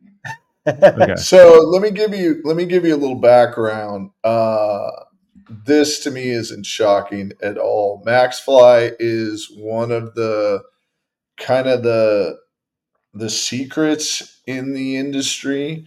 [0.68, 1.16] Okay.
[1.16, 4.12] so let me give you let me give you a little background.
[4.26, 4.92] Uh,
[5.50, 8.04] this to me isn't shocking at all.
[8.06, 10.62] Maxfli is one of the
[11.38, 12.38] kind of the
[13.18, 15.86] the secrets in the industry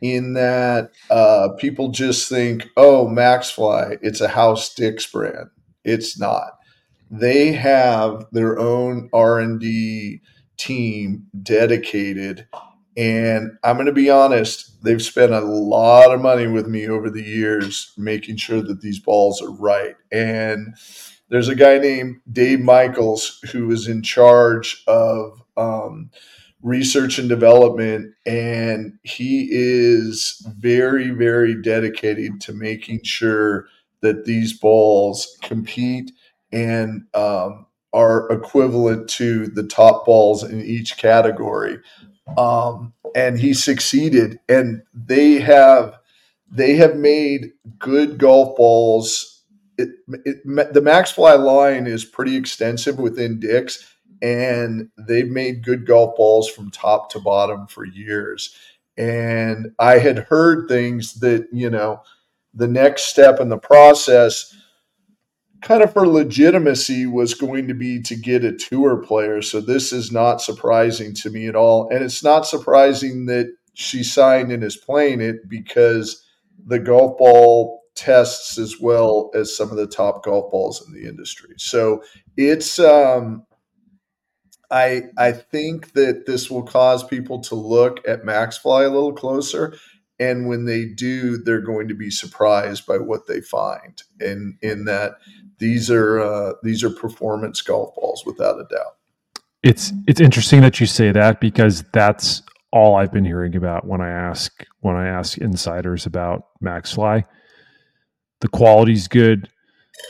[0.00, 5.48] in that uh, people just think, oh, Maxfli, it's a House Dicks brand.
[5.84, 6.58] It's not.
[7.10, 10.20] They have their own R and D
[10.56, 12.48] team dedicated,
[12.96, 14.82] and I'm going to be honest.
[14.82, 18.98] They've spent a lot of money with me over the years making sure that these
[18.98, 19.94] balls are right.
[20.10, 20.74] And
[21.28, 25.42] there's a guy named Dave Michaels who is in charge of.
[25.56, 26.10] Um,
[26.62, 33.66] research and development and he is very very dedicated to making sure
[34.00, 36.12] that these balls compete
[36.52, 41.78] and um, are equivalent to the top balls in each category.
[42.36, 45.98] Um, and he succeeded and they have
[46.50, 49.42] they have made good golf balls.
[49.78, 49.88] It,
[50.24, 53.86] it, the Maxfli line is pretty extensive within Dick's
[54.22, 58.56] and they've made good golf balls from top to bottom for years.
[58.96, 62.02] And I had heard things that, you know,
[62.54, 64.54] the next step in the process,
[65.60, 69.42] kind of for legitimacy, was going to be to get a tour player.
[69.42, 71.88] So this is not surprising to me at all.
[71.88, 76.24] And it's not surprising that she signed and is playing it because
[76.64, 81.08] the golf ball tests as well as some of the top golf balls in the
[81.08, 81.54] industry.
[81.56, 82.04] So
[82.36, 83.46] it's um
[84.72, 89.76] I I think that this will cause people to look at Maxfli a little closer,
[90.18, 94.02] and when they do, they're going to be surprised by what they find.
[94.18, 95.18] In in that
[95.58, 98.96] these are uh, these are performance golf balls without a doubt.
[99.62, 104.00] It's it's interesting that you say that because that's all I've been hearing about when
[104.00, 107.24] I ask when I ask insiders about Maxfli.
[108.40, 109.50] The quality's good,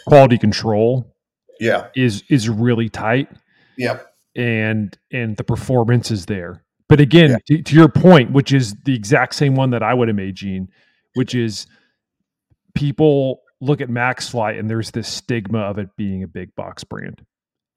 [0.07, 1.13] quality control,
[1.59, 3.29] yeah, is is really tight.
[3.77, 6.65] Yep and and the performance is there.
[6.89, 7.37] But again, yeah.
[7.47, 10.35] to, to, your point, which is the exact same one that I would have made,
[10.35, 10.69] Gene,
[11.15, 11.67] which is
[12.75, 17.25] people look at Maxfli and there's this stigma of it being a big box brand.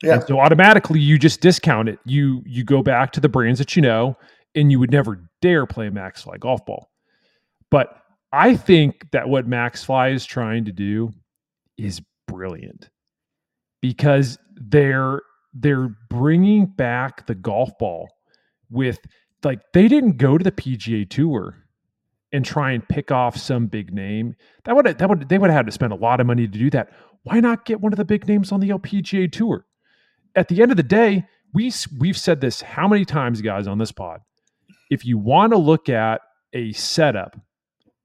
[0.03, 0.15] Yeah.
[0.15, 1.99] And so automatically you just discount it.
[2.05, 4.17] You you go back to the brands that you know,
[4.53, 6.89] and you would never dare play a Maxfli golf ball.
[7.71, 7.97] But
[8.33, 11.11] I think that what Maxfli is trying to do
[11.77, 12.89] is brilliant
[13.81, 15.21] because they're
[15.55, 18.09] they're bringing back the golf ball
[18.69, 18.99] with
[19.43, 21.55] like they didn't go to the PGA Tour
[22.31, 24.35] and try and pick off some big name.
[24.65, 26.57] That would that would they would have had to spend a lot of money to
[26.57, 26.89] do that.
[27.23, 29.65] Why not get one of the big names on the LPGA Tour?
[30.35, 33.77] At the end of the day, we we've said this how many times, guys, on
[33.77, 34.19] this pod.
[34.91, 36.21] If you want to look at
[36.53, 37.39] a setup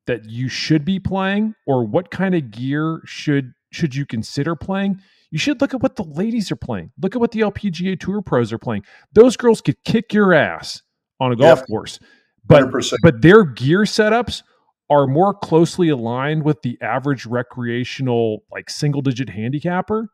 [0.07, 5.01] that you should be playing, or what kind of gear should should you consider playing,
[5.31, 6.91] you should look at what the ladies are playing.
[7.01, 8.85] Look at what the LPGA Tour pros are playing.
[9.13, 10.83] Those girls could kick your ass
[11.21, 11.69] on a golf yep.
[11.69, 11.99] course,
[12.45, 12.95] but 100%.
[13.03, 14.43] but their gear setups
[14.89, 20.09] are more closely aligned with the average recreational like single digit handicapper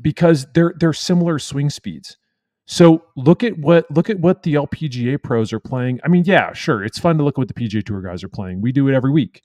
[0.00, 2.18] because they're they're similar swing speeds.
[2.66, 6.00] So look at what look at what the LPGA pros are playing.
[6.04, 8.28] I mean, yeah, sure, it's fun to look at what the PGA Tour guys are
[8.28, 8.60] playing.
[8.60, 9.42] We do it every week,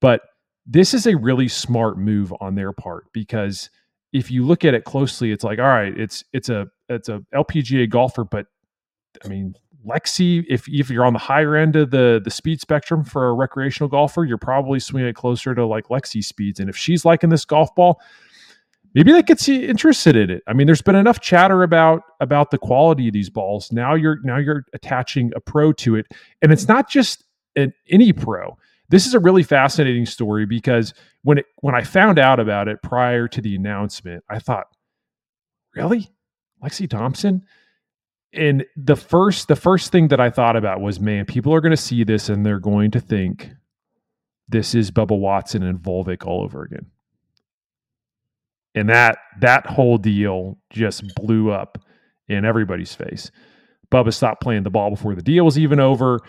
[0.00, 0.22] but
[0.66, 3.70] this is a really smart move on their part because
[4.12, 7.22] if you look at it closely, it's like, all right, it's it's a it's a
[7.34, 8.46] LPGA golfer, but
[9.24, 9.54] I mean,
[9.86, 13.32] Lexi, if if you're on the higher end of the the speed spectrum for a
[13.32, 16.60] recreational golfer, you're probably swinging it closer to like Lexi speeds.
[16.60, 18.00] And if she's liking this golf ball,
[18.94, 20.42] maybe that gets you interested in it.
[20.46, 23.72] I mean, there's been enough chatter about about the quality of these balls.
[23.72, 26.06] Now you're now you're attaching a pro to it,
[26.42, 27.24] and it's not just
[27.56, 28.58] an, any pro.
[28.90, 32.82] This is a really fascinating story because when it when I found out about it
[32.82, 34.66] prior to the announcement, I thought,
[35.74, 36.08] really,
[36.62, 37.44] Lexi Thompson.
[38.32, 41.70] And the first the first thing that I thought about was, man, people are going
[41.70, 43.50] to see this and they're going to think
[44.48, 46.86] this is Bubba Watson and Volvik all over again
[48.74, 51.78] and that that whole deal just blew up
[52.28, 53.30] in everybody's face.
[53.90, 56.20] Bubba stopped playing the ball before the deal was even over.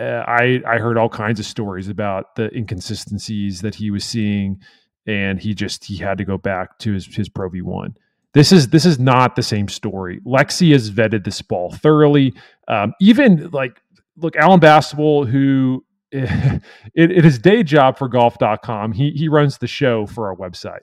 [0.00, 4.60] Uh, I I heard all kinds of stories about the inconsistencies that he was seeing,
[5.06, 7.96] and he just he had to go back to his his Pro V one.
[8.32, 10.20] This is this is not the same story.
[10.24, 12.32] Lexi has vetted this ball thoroughly.
[12.68, 13.80] Um, even like
[14.16, 16.62] look, Alan Bastable, who it,
[16.94, 18.92] it is day job for golf.com.
[18.92, 20.80] He he runs the show for our website.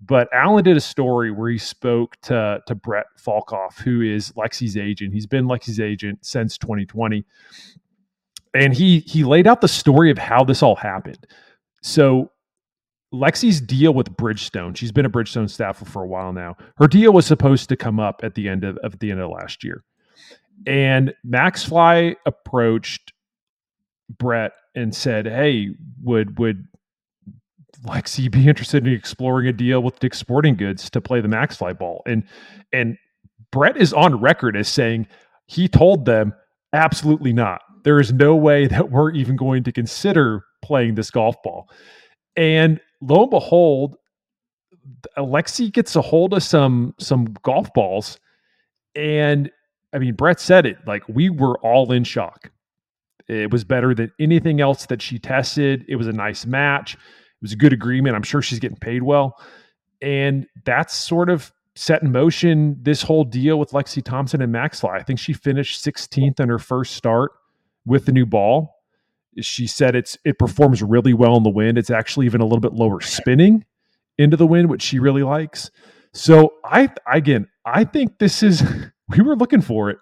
[0.00, 4.76] But Alan did a story where he spoke to to Brett Falkoff, who is Lexi's
[4.76, 5.12] agent.
[5.12, 7.24] He's been Lexi's agent since 2020,
[8.54, 11.26] and he he laid out the story of how this all happened.
[11.82, 12.30] So
[13.12, 16.56] Lexi's deal with Bridgestone, she's been a Bridgestone staffer for a while now.
[16.76, 19.30] Her deal was supposed to come up at the end of at the end of
[19.30, 19.84] last year,
[20.66, 23.12] and Maxfli approached
[24.18, 25.70] Brett and said, "Hey,
[26.02, 26.66] would would
[27.84, 31.76] Lexi be interested in exploring a deal with Dick's Sporting Goods to play the Maxfli
[31.76, 32.02] ball?
[32.06, 32.24] And
[32.72, 32.96] and
[33.50, 35.06] Brett is on record as saying
[35.46, 36.34] he told them
[36.72, 37.62] absolutely not.
[37.84, 41.70] There is no way that we're even going to consider playing this golf ball.
[42.36, 43.96] And lo and behold,
[45.16, 48.18] Alexi gets a hold of some some golf balls,
[48.94, 49.50] and
[49.92, 52.50] I mean Brett said it like we were all in shock.
[53.28, 55.84] It was better than anything else that she tested.
[55.88, 57.00] It was a nice match It
[57.40, 58.14] was a good agreement.
[58.14, 59.40] I'm sure she's getting paid well.
[60.02, 64.90] And that's sort of set in motion this whole deal with Lexi Thompson and Maxfli.
[64.90, 67.32] I think she finished 16th in her first start
[67.86, 68.74] with the new ball.
[69.40, 71.76] She said it's it performs really well in the wind.
[71.76, 73.64] It's actually even a little bit lower spinning
[74.16, 75.70] into the wind, which she really likes.
[76.12, 78.62] So I again, I think this is
[79.08, 79.98] we were looking for it.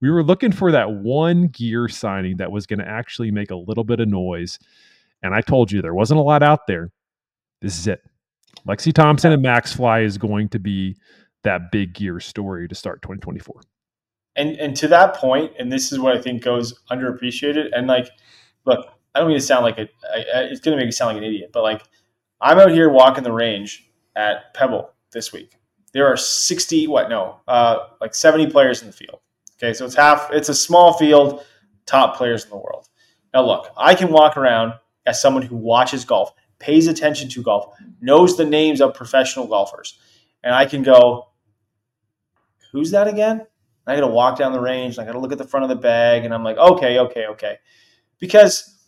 [0.00, 3.56] We were looking for that one gear signing that was going to actually make a
[3.56, 4.58] little bit of noise.
[5.22, 6.92] And I told you there wasn't a lot out there.
[7.62, 8.02] This is it.
[8.68, 10.96] Lexi Thompson and Maxfli is going to be
[11.44, 13.60] that big gear story to start 2024.
[14.36, 17.70] And and to that point, and this is what I think goes underappreciated.
[17.72, 18.08] And like,
[18.66, 21.14] look, I don't mean to sound like a, I, it's going to make me sound
[21.14, 21.82] like an idiot, but like,
[22.40, 25.56] I'm out here walking the range at Pebble this week.
[25.94, 29.20] There are 60, what, no, uh, like 70 players in the field.
[29.56, 31.46] Okay, so it's half, it's a small field,
[31.86, 32.88] top players in the world.
[33.32, 34.74] Now, look, I can walk around
[35.06, 39.98] as someone who watches golf, pays attention to golf, knows the names of professional golfers.
[40.42, 41.28] And I can go,
[42.72, 43.46] who's that again?
[43.86, 44.98] I got to walk down the range.
[44.98, 46.24] I got to look at the front of the bag.
[46.24, 47.58] And I'm like, okay, okay, okay.
[48.18, 48.78] Because,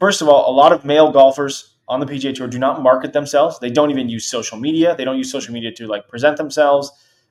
[0.00, 3.12] first of all, a lot of male golfers on the PGA Tour do not market
[3.12, 3.58] themselves.
[3.58, 4.94] They don't even use social media.
[4.96, 6.90] They don't use social media to like present themselves.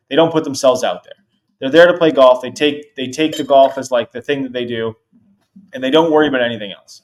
[0.09, 1.13] They don't put themselves out there.
[1.59, 2.41] They're there to play golf.
[2.41, 4.95] They take they take the golf as like the thing that they do,
[5.73, 7.01] and they don't worry about anything else.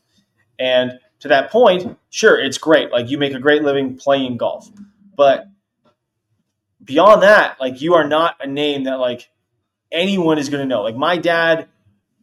[0.59, 2.91] And to that point, sure, it's great.
[2.91, 4.69] Like you make a great living playing golf.
[5.15, 5.45] But
[6.84, 9.29] beyond that, like you are not a name that like
[9.94, 10.82] anyone is going to know.
[10.82, 11.70] Like my dad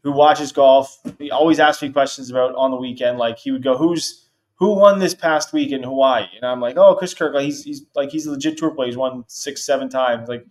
[0.03, 3.19] who watches golf, he always asks me questions about on the weekend.
[3.19, 6.77] Like he would go, "Who's who won this past week in Hawaii?" And I'm like,
[6.77, 7.35] "Oh, Chris Kirk.
[7.35, 8.89] Like he's he's like he's a legit tour player.
[8.89, 10.29] He's won six, seven times.
[10.29, 10.45] Like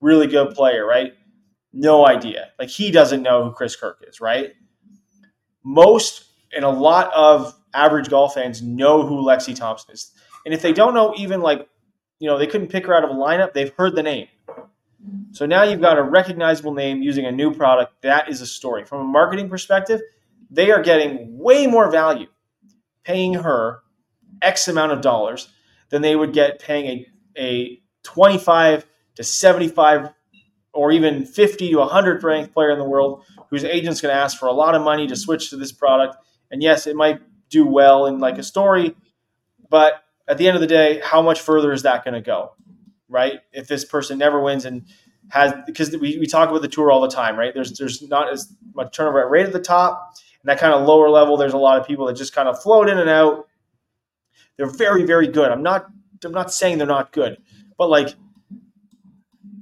[0.00, 1.14] really good player, right?"
[1.72, 2.50] No idea.
[2.58, 4.52] Like he doesn't know who Chris Kirk is, right?
[5.64, 10.12] Most and a lot of average golf fans know who Lexi Thompson is.
[10.44, 11.68] And if they don't know even like,
[12.18, 14.28] you know, they couldn't pick her out of a lineup, they've heard the name.
[15.32, 18.02] So now you've got a recognizable name using a new product.
[18.02, 18.84] That is a story.
[18.84, 20.00] From a marketing perspective,
[20.50, 22.26] they are getting way more value
[23.04, 23.80] paying her
[24.42, 25.48] X amount of dollars
[25.90, 27.04] than they would get paying
[27.36, 28.86] a, a 25
[29.16, 30.10] to 75
[30.72, 34.38] or even 50 to 100 ranked player in the world whose agent's going to ask
[34.38, 36.16] for a lot of money to switch to this product
[36.50, 38.94] and yes, it might do well in like a story,
[39.68, 42.52] but at the end of the day, how much further is that going to go?
[43.08, 43.40] Right?
[43.52, 44.84] If this person never wins and
[45.30, 47.52] has because we, we talk about the tour all the time, right?
[47.54, 51.08] There's there's not as much turnover rate at the top, and that kind of lower
[51.08, 53.46] level, there's a lot of people that just kind of float in and out.
[54.56, 55.50] They're very, very good.
[55.50, 55.86] I'm not
[56.24, 57.38] I'm not saying they're not good,
[57.76, 58.14] But like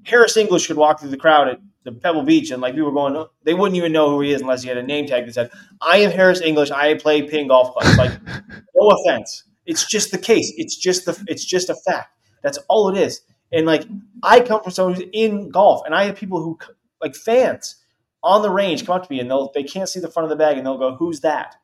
[0.05, 2.95] Harris English could walk through the crowd at the Pebble Beach and like people were
[2.95, 5.27] going, oh, they wouldn't even know who he is unless he had a name tag
[5.27, 6.71] that said, "I am Harris English.
[6.71, 8.13] I play ping golf club." Like,
[8.75, 10.53] no offense, it's just the case.
[10.57, 12.09] It's just the it's just a fact.
[12.43, 13.23] That's all it is.
[13.53, 13.85] And like,
[14.23, 16.59] I come from someone who's in golf, and I have people who
[17.01, 17.77] like fans
[18.23, 20.31] on the range come up to me and they'll they can't see the front of
[20.31, 21.57] the bag and they'll go, "Who's that?"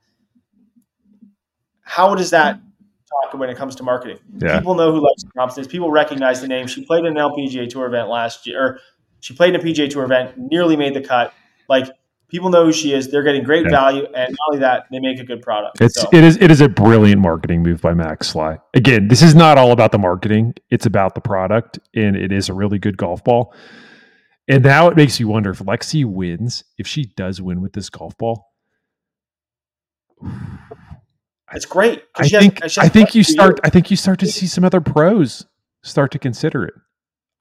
[1.81, 2.61] How does that
[3.13, 4.19] talk when it comes to marketing?
[4.39, 4.59] Yeah.
[4.59, 5.67] People know who Lexi Thompson is.
[5.67, 6.67] People recognize the name.
[6.67, 8.65] She played in an LPGA Tour event last year.
[8.65, 8.79] Or
[9.21, 11.35] she played in a PGA Tour event, nearly made the cut.
[11.69, 11.89] Like
[12.33, 13.09] people know who she is.
[13.11, 13.71] They're getting great Yeah.
[13.71, 15.81] value, and not only that, they make a good product.
[15.81, 18.59] It's So, it is it is a brilliant marketing move by Maxfli.
[18.75, 22.49] Again, this is not all about the marketing; it's about the product, and it is
[22.49, 23.55] a really good golf ball.
[24.49, 27.89] And now it makes you wonder if Lexi wins, if she does win with this
[27.89, 28.49] golf ball.
[31.55, 32.03] it's great.
[32.17, 33.61] I she has- think I think you start years.
[33.65, 35.47] I think you start to see some other pros
[35.83, 36.75] start to consider it.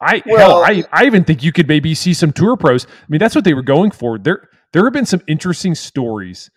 [0.02, 2.86] I Well- hell, I, I even think you could maybe see some tour pros.
[2.86, 4.18] I mean, that's what they were going for.
[4.18, 6.50] There there have been some interesting stories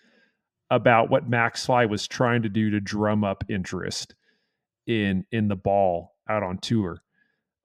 [0.69, 4.15] about what Maxfli was trying to do to drum up interest
[4.87, 7.01] in in the ball out on tour.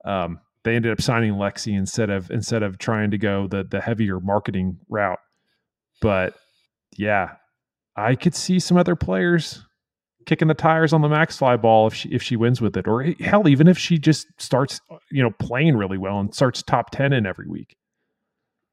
[0.05, 3.81] Um, they ended up signing Lexi instead of instead of trying to go the the
[3.81, 5.19] heavier marketing route.
[6.01, 6.35] But
[6.97, 7.35] yeah,
[7.95, 9.65] I could see some other players
[10.25, 13.03] kicking the tires on the Maxfli ball if she if she wins with it, or
[13.19, 14.81] hell, even if she just starts
[15.11, 17.75] you know playing really well and starts top ten in every week.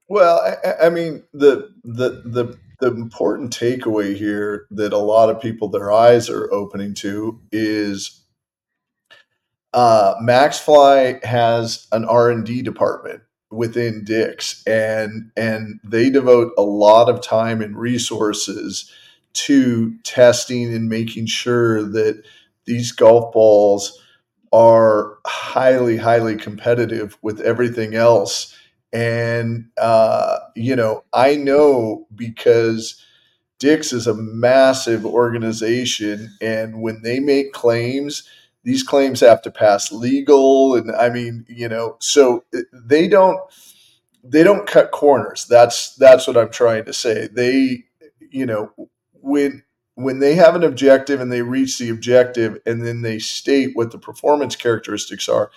[0.09, 5.41] Well, I- I, mean the the the the important takeaway here that a lot of
[5.41, 8.23] people their eyes are opening to is
[9.75, 16.63] uh, Maxfli has an R and D department within Dick's, and and they devote a
[16.63, 18.91] lot of time and resources
[19.35, 22.23] to testing and making sure that
[22.67, 24.01] these golf balls
[24.53, 28.58] are highly highly competitive with everything else
[28.93, 33.03] and uh, you know i know because
[33.59, 38.29] Dick's is a massive organization and when they make claims
[38.65, 43.41] these claims have to pass legal and i mean you know so uh, they don't
[44.25, 45.47] they don't cut corners.
[45.49, 47.29] That's that's what i'm trying to say.
[47.29, 47.85] They
[48.31, 48.73] you know
[49.13, 49.63] when
[49.95, 53.91] when they have an objective and they reach the objective and then they state what
[53.91, 55.51] the performance characteristics are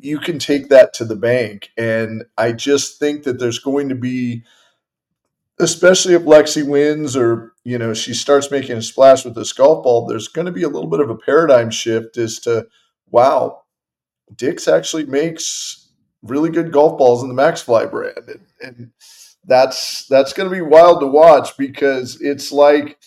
[0.00, 1.70] you can take that to the bank.
[1.76, 4.44] And I just think that there's going to be,
[5.58, 9.84] especially if Lexi wins or, you know, she starts making a splash with this golf
[9.84, 12.66] ball, there's going to be a little bit of a paradigm shift as to,
[13.10, 13.62] wow,
[14.34, 15.88] Dick's actually makes
[16.22, 18.18] really good golf balls in the Maxfli brand.
[18.28, 18.90] And, and
[19.44, 22.98] that's that's going to be wild to watch because it's like,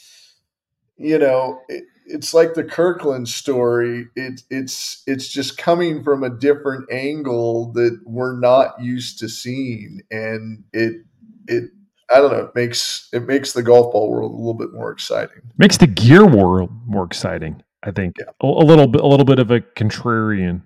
[0.98, 4.08] you know, it, it's like the Kirkland story.
[4.16, 10.02] It's it's it's just coming from a different angle that we're not used to seeing,
[10.12, 11.04] and it
[11.48, 11.72] it
[12.14, 14.92] I don't know it makes it makes the golf ball world a little bit more
[14.92, 15.42] exciting.
[15.58, 17.64] Makes the gear world more exciting.
[17.84, 18.26] I think Yeah.
[18.42, 20.64] a, a little bit a little bit of a contrarian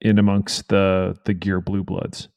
[0.00, 2.28] in amongst the the gear blue bloods.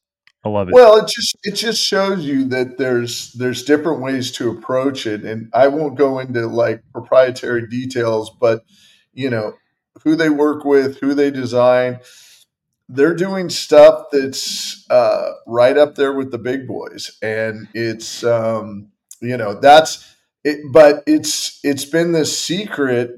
[0.43, 0.73] I love it.
[0.73, 5.23] Well, it just it just shows you that there's there's different ways to approach it,
[5.23, 8.63] and I won't go into like proprietary details, but
[9.13, 9.53] you know
[10.03, 11.99] who they work with, who they design.
[12.87, 18.91] They're doing stuff that's uh, right up there with the big boys, and it's um,
[19.21, 20.15] you know that's
[20.45, 20.59] it.
[20.71, 23.11] But it's it's been this secret.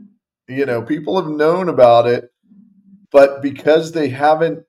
[0.47, 2.33] You know, people have known about it,
[3.11, 4.65] but because they haven't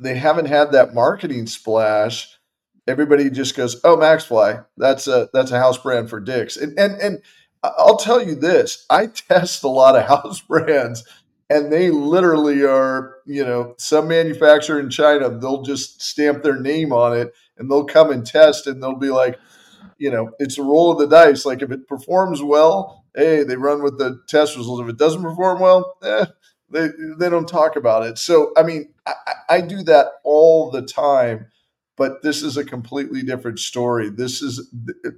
[0.00, 2.28] they haven't had that marketing splash.
[2.86, 7.00] Everybody just goes, "Oh, Maxfli, that's a that's a house brand for dicks." And and
[7.00, 7.22] and
[7.62, 11.04] I'll tell you this: I test a lot of house brands,
[11.50, 15.30] and they literally are, you know, some manufacturer in China.
[15.30, 19.10] They'll just stamp their name on it, and they'll come and test, and they'll be
[19.10, 19.38] like,
[19.98, 21.44] you know, it's a roll of the dice.
[21.44, 24.82] Like if it performs well, hey, they run with the test results.
[24.82, 26.26] If it doesn't perform well, eh,
[26.70, 28.18] they they don't talk about it.
[28.18, 29.14] So I mean, I,
[29.48, 31.46] I- do that all the time,
[31.96, 34.08] but this is a completely different story.
[34.10, 34.72] This is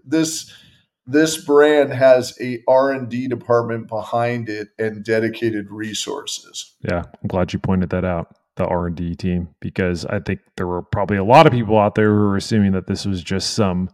[0.04, 0.52] this
[1.06, 6.74] this brand has a R and D department behind it and dedicated resources.
[6.82, 10.40] Yeah, I'm glad you pointed that out, the R and D team, because I think
[10.56, 13.22] there were probably a lot of people out there who were assuming that this was
[13.22, 13.90] just some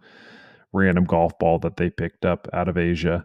[0.73, 3.25] random golf ball that they picked up out of Asia,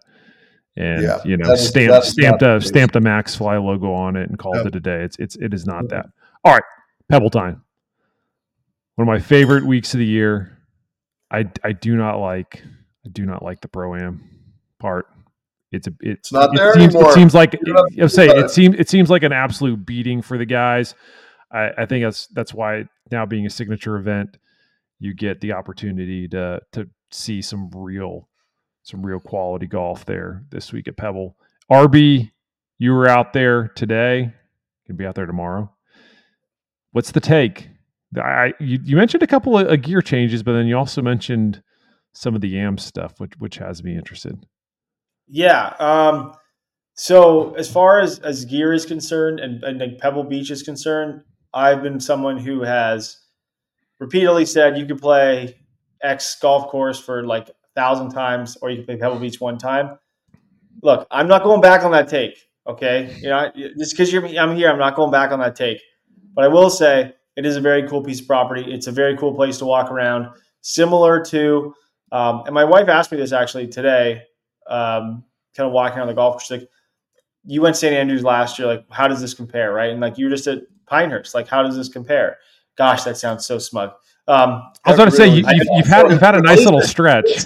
[0.75, 3.63] and Yeah, you know, that is- stamped that is stamped the a stamped a Maxfli
[3.63, 4.65] logo on it and called Yep.
[4.67, 5.03] it a day.
[5.03, 6.07] It's it's it is not that.
[6.43, 6.63] All right,
[7.09, 7.61] Pebble time.
[8.95, 10.57] One of my favorite weeks of the year.
[11.31, 12.63] I I do not like
[13.05, 14.23] I do not like the pro am
[14.79, 15.07] part.
[15.71, 17.11] It's a it, It's not it there seems, anymore.
[17.11, 18.49] It seems like You don't have to I say worry it it.
[18.51, 20.93] seems it seems like an absolute beating for the guys.
[21.51, 24.37] I, I think that's that's why now being a signature event,
[24.99, 28.27] you get the opportunity to to see some real
[28.83, 31.35] some real quality golf there this week at Pebble.
[31.71, 32.31] RB,
[32.77, 34.33] you were out there today.
[34.87, 35.73] Gonna be out there tomorrow.
[36.91, 37.69] What's the take?
[38.17, 41.63] I you, you mentioned a couple of uh, gear changes, but then you also mentioned
[42.11, 44.45] some of the YAM stuff, which which has me interested.
[45.27, 45.73] Yeah.
[45.79, 46.33] Um,
[46.95, 51.23] so as far as as gear is concerned, and, and like Pebble Beach is concerned,
[51.53, 53.17] I've been someone who has
[53.99, 55.57] repeatedly said you could play
[56.01, 59.97] X golf course for like thousand times, or you can play Pebble Beach one time.
[60.81, 62.37] Look, I'm not going back on that take.
[62.65, 65.81] Okay, you know, just because you're I'm here, I'm not going back on that take.
[66.33, 68.71] But I will say it is a very cool piece of property.
[68.73, 70.29] It's a very cool place to walk around,
[70.61, 71.73] similar to.
[72.11, 74.23] Um, and my wife asked me this actually today,
[74.67, 75.23] um,
[75.55, 76.51] kind of walking around the golf course.
[76.51, 76.69] Like,
[77.45, 77.93] you went St.
[77.93, 78.67] Andrews last year.
[78.67, 79.89] Like, how does this compare, right?
[79.89, 81.33] And like, you were just at Pinehurst.
[81.33, 82.37] Like, how does this compare?
[82.75, 83.91] Gosh, that sounds so smug.
[84.27, 86.81] Um, I was going to say you, have you've had you've had a nice little
[86.81, 87.45] stretch.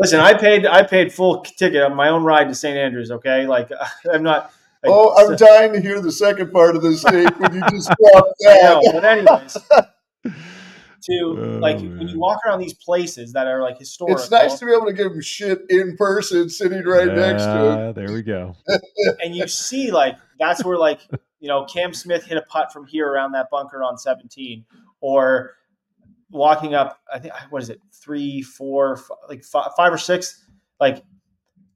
[0.00, 2.76] Listen, I paid I paid full ticket on my own ride to St.
[2.76, 3.10] Andrews.
[3.10, 3.70] Okay, like
[4.12, 4.52] I'm not.
[4.82, 7.60] Like, oh, I'm so, dying to hear the second part of this tape when you
[7.68, 8.80] just dropped that.
[8.82, 9.58] Know, but anyways,
[11.02, 11.98] to oh, like man.
[11.98, 14.16] when you walk around these places that are like historic.
[14.16, 17.44] It's nice to be able to give them shit in person, sitting right yeah, next
[17.44, 17.92] to them.
[17.92, 18.56] There we go.
[19.22, 21.00] and you see, like that's where like
[21.40, 24.64] you know Cam Smith hit a putt from here around that bunker on 17,
[25.02, 25.56] or
[26.30, 27.00] walking up.
[27.12, 30.44] I think what is it, three, four, five, like five, five or six,
[30.78, 31.02] like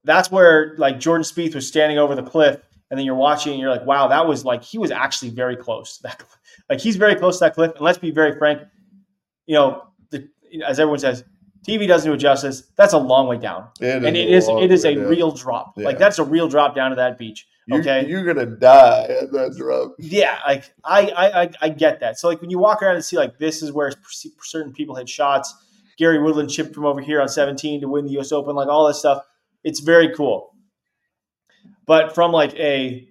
[0.05, 3.61] that's where like Jordan Spieth was standing over the cliff and then you're watching and
[3.61, 5.99] you're like, wow, that was like he was actually very close.
[5.99, 6.23] That
[6.71, 7.73] like he's very close to that cliff.
[7.73, 8.63] And let's be very frank,
[9.47, 10.29] you know, the,
[10.67, 11.25] as everyone says,
[11.67, 12.65] TV doesn't do it justice.
[12.77, 15.05] That's a long way down, it and it is it is a down.
[15.07, 15.75] real drop.
[15.77, 15.87] Yeah.
[15.87, 17.47] Like that's a real drop down to that beach.
[17.73, 19.95] Okay, you're, you're, gonna die at that drop.
[19.99, 22.19] Yeah, like I, I I get that.
[22.19, 23.93] So like when you walk around and see like this is where
[24.43, 25.55] certain people hit shots.
[25.97, 28.33] Gary Woodland chipped from over here on 17 to win the U.S.
[28.33, 29.23] Open, like all this stuff.
[29.63, 30.53] It's very cool.
[31.87, 33.09] But from like a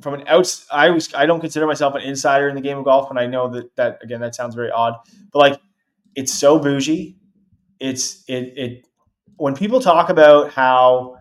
[0.00, 2.84] from an outs, I was I don't consider myself an insider in the game of
[2.84, 4.94] golf, and I know that that again that sounds very odd,
[5.32, 5.60] but like
[6.14, 7.16] it's so bougie.
[7.80, 8.86] It's it it
[9.36, 11.16] when people talk about how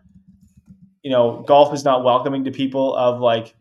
[1.02, 3.56] you know golf is not welcoming to people of like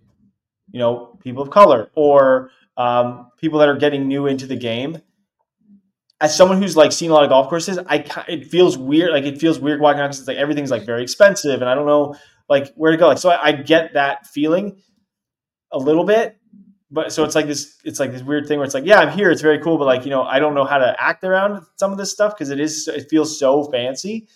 [0.73, 5.03] you know people of color or um, people that are getting new into the game.
[6.21, 9.13] As someone who's like seen a lot of golf courses, I it feels weird.
[9.13, 11.75] Like it feels weird walking around because it's like everything's like very expensive, and I
[11.75, 12.17] don't know
[12.49, 13.07] like where to go.
[13.09, 14.81] Like so, I, I get that feeling
[15.71, 16.37] a little bit,
[16.91, 19.11] but so it's like this it's like this weird thing where it's like yeah i'm
[19.17, 21.63] here it's very cool but like you know i don't know how to act around
[21.77, 24.27] some of this stuff because it is it feels so fancy.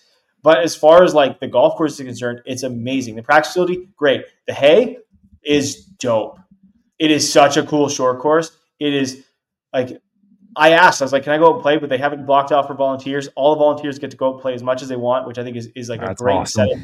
[0.43, 3.15] But as far as like the golf course is concerned it's amazing.
[3.15, 4.25] The practice facility great.
[4.45, 4.97] The hay
[5.41, 6.37] is dope.
[6.99, 8.51] It is such a cool short course.
[8.79, 9.23] It is
[9.71, 10.01] like
[10.55, 11.77] i asked i was like can i go and play?
[11.77, 13.29] But they haven't blocked off for volunteers.
[13.35, 15.55] All the volunteers get to go play as much as they want which i think
[15.55, 16.67] is, is like That's a great awesome.
[16.67, 16.83] setup.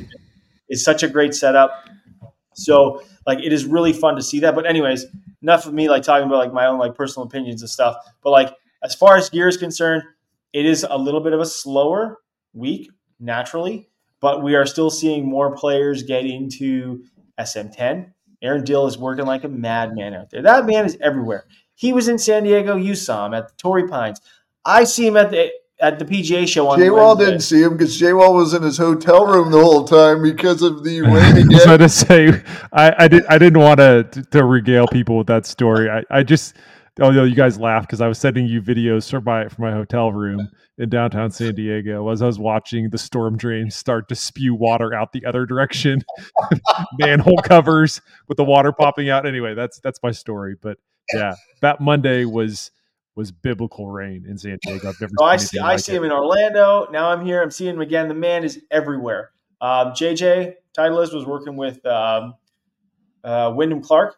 [0.70, 1.90] It's such a great setup
[2.60, 4.56] so like it is really fun to see that.
[4.56, 5.06] But anyways,
[5.42, 7.96] enough of me like talking about like my own like personal opinions and stuff.
[8.22, 8.54] But like
[8.84, 10.04] as far as gear is concerned,
[10.54, 12.18] it is a little bit of a slower
[12.54, 12.90] week
[13.20, 13.90] naturally,
[14.20, 17.04] but we are still seeing more players get into
[17.40, 18.14] SM10.
[18.42, 20.42] Aaron Dill is working like a madman out there.
[20.42, 21.46] That man is everywhere.
[21.76, 22.76] He was in San Diego.
[22.76, 24.22] You saw him at the Torrey Pines.
[24.66, 25.52] I see him at the
[25.82, 28.64] at the PGA show on Jay Wall didn't see him because Jay Wall was in
[28.64, 31.50] his hotel room the whole time because of the rain.
[31.60, 32.42] so to say,
[32.74, 35.90] I, I did I didn't want to to regale people with that story.
[35.90, 36.56] I, I just
[37.00, 40.12] oh you guys laugh because I was sending you videos from my from my hotel
[40.12, 44.56] room in downtown San Diego as I was watching the storm drain start to spew
[44.56, 46.04] water out the other direction,
[47.00, 49.26] manhole covers with the water popping out.
[49.26, 50.56] Anyway, that's that's my story.
[50.62, 50.78] But
[51.14, 52.72] yeah, that Monday was
[53.16, 54.90] was biblical rain in San Diego.
[54.90, 55.14] I've never.
[55.20, 55.60] Oh, I see.
[55.60, 55.98] I see it.
[55.98, 56.88] him in Orlando.
[56.92, 57.42] Now I'm here.
[57.42, 58.08] I'm seeing him again.
[58.08, 59.32] The man is everywhere.
[59.62, 62.36] Um, JJ Titleist was working with um,
[63.24, 64.16] uh, Wyndham Clark,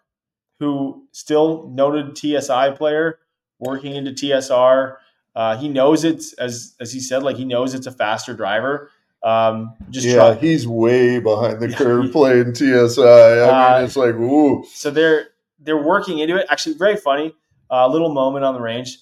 [0.59, 3.19] who still noted TSI player,
[3.59, 4.97] working into TSR.
[5.35, 8.91] Uh, he knows it as as he said, like he knows it's a faster driver.
[9.23, 10.35] Um, just yeah, try.
[10.35, 13.01] he's way behind the curve playing TSI.
[13.01, 14.63] I uh, mean, it's like ooh.
[14.71, 15.29] So they're
[15.59, 16.45] they're working into it.
[16.49, 17.33] Actually, very funny
[17.71, 18.97] a little moment on the range.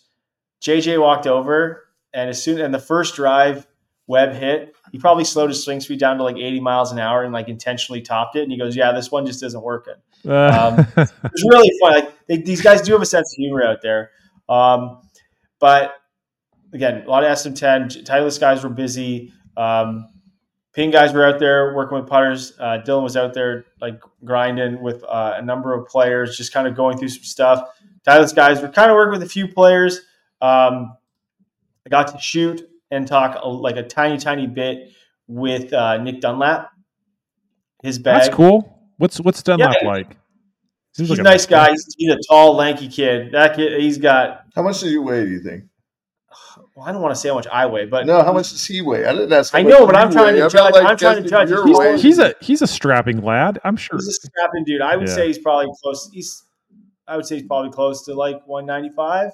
[0.61, 3.67] JJ walked over, and as soon and the first drive
[4.07, 7.24] Webb hit, he probably slowed his swing speed down to like 80 miles an hour
[7.24, 8.43] and like intentionally topped it.
[8.43, 9.95] And he goes, "Yeah, this one just isn't working."
[10.26, 11.93] Um, it's really fun.
[11.93, 14.11] Like they, these guys do have a sense of humor out there.
[14.49, 14.99] Um,
[15.59, 15.93] but
[16.74, 18.03] again, a lot of SM10.
[18.03, 19.32] Titleist guys were busy.
[19.55, 20.07] Um,
[20.74, 22.53] Ping guys were out there working with putters.
[22.59, 26.67] Uh, Dylan was out there like grinding with uh, a number of players, just kind
[26.67, 27.67] of going through some stuff.
[28.10, 28.62] Titleist guys.
[28.62, 29.99] We're kind of working with a few players.
[30.41, 30.97] Um,
[31.86, 34.91] I got to shoot and talk a, like a tiny, tiny bit
[35.28, 36.72] with uh, Nick Dunlap.
[37.84, 38.24] His bag.
[38.24, 38.78] That's cool.
[38.97, 40.18] What's what's Dunlap yeah, like?
[40.93, 41.70] Seems he's like a nice guy.
[41.70, 43.32] He's, he's, a tall, lanky kid.
[43.32, 44.45] That kid, he's got.
[44.55, 45.24] How much does he weigh?
[45.24, 45.66] Do you think?
[46.76, 48.66] Well, I don't want to say how much I weigh, but no, how much does
[48.66, 49.05] he weigh?
[49.05, 49.53] I didn't ask.
[49.55, 50.41] I know, but I'm trying weigh.
[50.41, 50.74] to judge.
[50.76, 51.49] I'm trying to judge.
[51.49, 53.60] He's, he's, a he's a strapping lad.
[53.64, 53.97] I'm sure.
[53.97, 54.82] He's a strapping dude.
[54.82, 55.16] I would yeah.
[55.16, 56.10] say he's probably close.
[56.12, 56.43] He's
[57.10, 59.32] I would say he's probably close to like 195.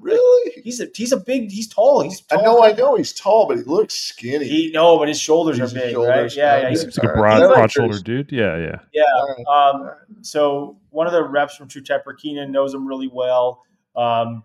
[0.00, 0.62] Really?
[0.62, 2.00] He's a he's a big he's tall.
[2.00, 2.38] He's tall.
[2.38, 4.46] I know I know he's tall, but he looks skinny.
[4.46, 6.36] He no, but his shoulders he's are big, shoulders, right?
[6.36, 6.70] Yeah, yeah.
[6.70, 7.54] He's, he's like a broad, right.
[7.54, 8.32] broad shoulder dude.
[8.32, 8.78] Yeah, yeah.
[8.94, 9.44] Yeah.
[9.52, 9.90] Um,
[10.22, 13.62] so one of the reps from True Temper, Keenan, knows him really well.
[13.94, 14.42] Um,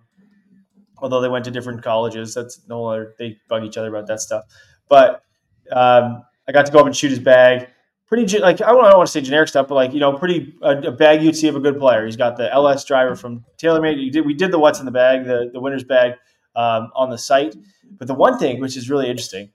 [0.97, 3.15] although they went to different colleges, that's no other.
[3.17, 4.43] They bug each other about that stuff.
[4.89, 5.23] But
[5.71, 7.69] um, I got to go up and shoot his bag
[8.09, 10.77] pretty like I don't, want to say generic stuff, but like you know, pretty a,
[10.79, 12.05] a, bag you'd see of a good player.
[12.05, 14.11] He's got the LS driver from TaylorMade.
[14.11, 16.13] Did, we did the what's in the bag, the the winner's bag
[16.55, 17.55] um, on the site.
[17.97, 19.51] But the one thing which is really interesting,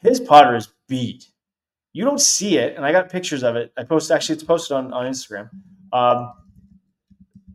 [0.00, 1.28] his putter is beat.
[1.92, 3.72] You don't see it, and I got pictures of it.
[3.76, 5.48] I posted actually it's posted on on Instagram.
[5.92, 6.32] Um,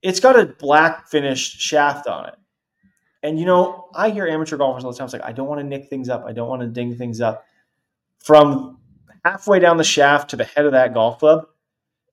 [0.02, 2.36] it's got a black finished shaft on it.
[3.22, 5.06] And you know, I hear amateur golfers all the time.
[5.06, 6.26] It's like I don't want to nick things up.
[6.28, 7.46] I don't want to ding things up.
[8.20, 8.80] From
[9.24, 11.46] halfway down the shaft to the head of that golf club,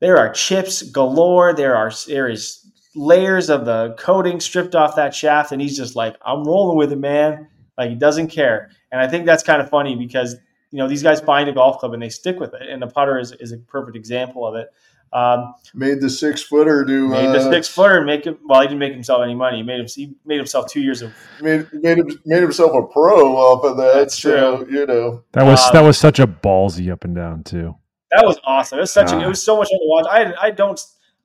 [0.00, 1.52] there are chips galore.
[1.52, 5.94] There are there is layers of the coating stripped off that shaft, and he's just
[5.96, 7.48] like, I'm rolling with it, man.
[7.76, 8.70] Like he doesn't care.
[8.92, 10.36] And I think that's kind of funny because
[10.70, 12.86] you know these guys find a golf club and they stick with it, and the
[12.86, 14.68] putter is, is a perfect example of it.
[15.12, 18.38] Um, made the six footer do made uh, the six footer make him.
[18.44, 19.56] Well, he didn't make himself any money.
[19.56, 19.86] He made him.
[19.92, 23.76] He made himself two years of made made, him, made himself a pro off of
[23.78, 23.94] that.
[23.94, 24.72] That's so, true.
[24.72, 27.74] You know that was um, that was such a ballsy up and down too.
[28.12, 28.78] That was awesome.
[28.78, 29.10] It was such.
[29.10, 29.28] A, it ah.
[29.28, 30.06] was so much fun to watch.
[30.08, 30.80] I I don't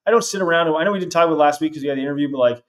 [0.08, 0.76] I don't sit around.
[0.76, 2.64] I know we didn't talk about last week because we had the interview, but like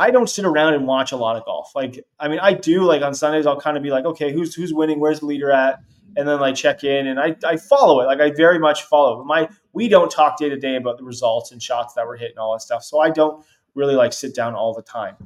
[0.00, 1.72] I don't sit around and watch a lot of golf.
[1.74, 2.82] Like I mean, I do.
[2.82, 4.98] Like on Sundays, I'll kind of be like, okay, who's who's winning?
[4.98, 5.80] Where's the leader at?
[6.16, 9.18] and then like check in and I, I follow it like i very much follow
[9.18, 12.16] but my we don't talk day to day about the results and shots that were
[12.16, 13.44] hit and all that stuff so i don't
[13.74, 15.16] really like sit down all the time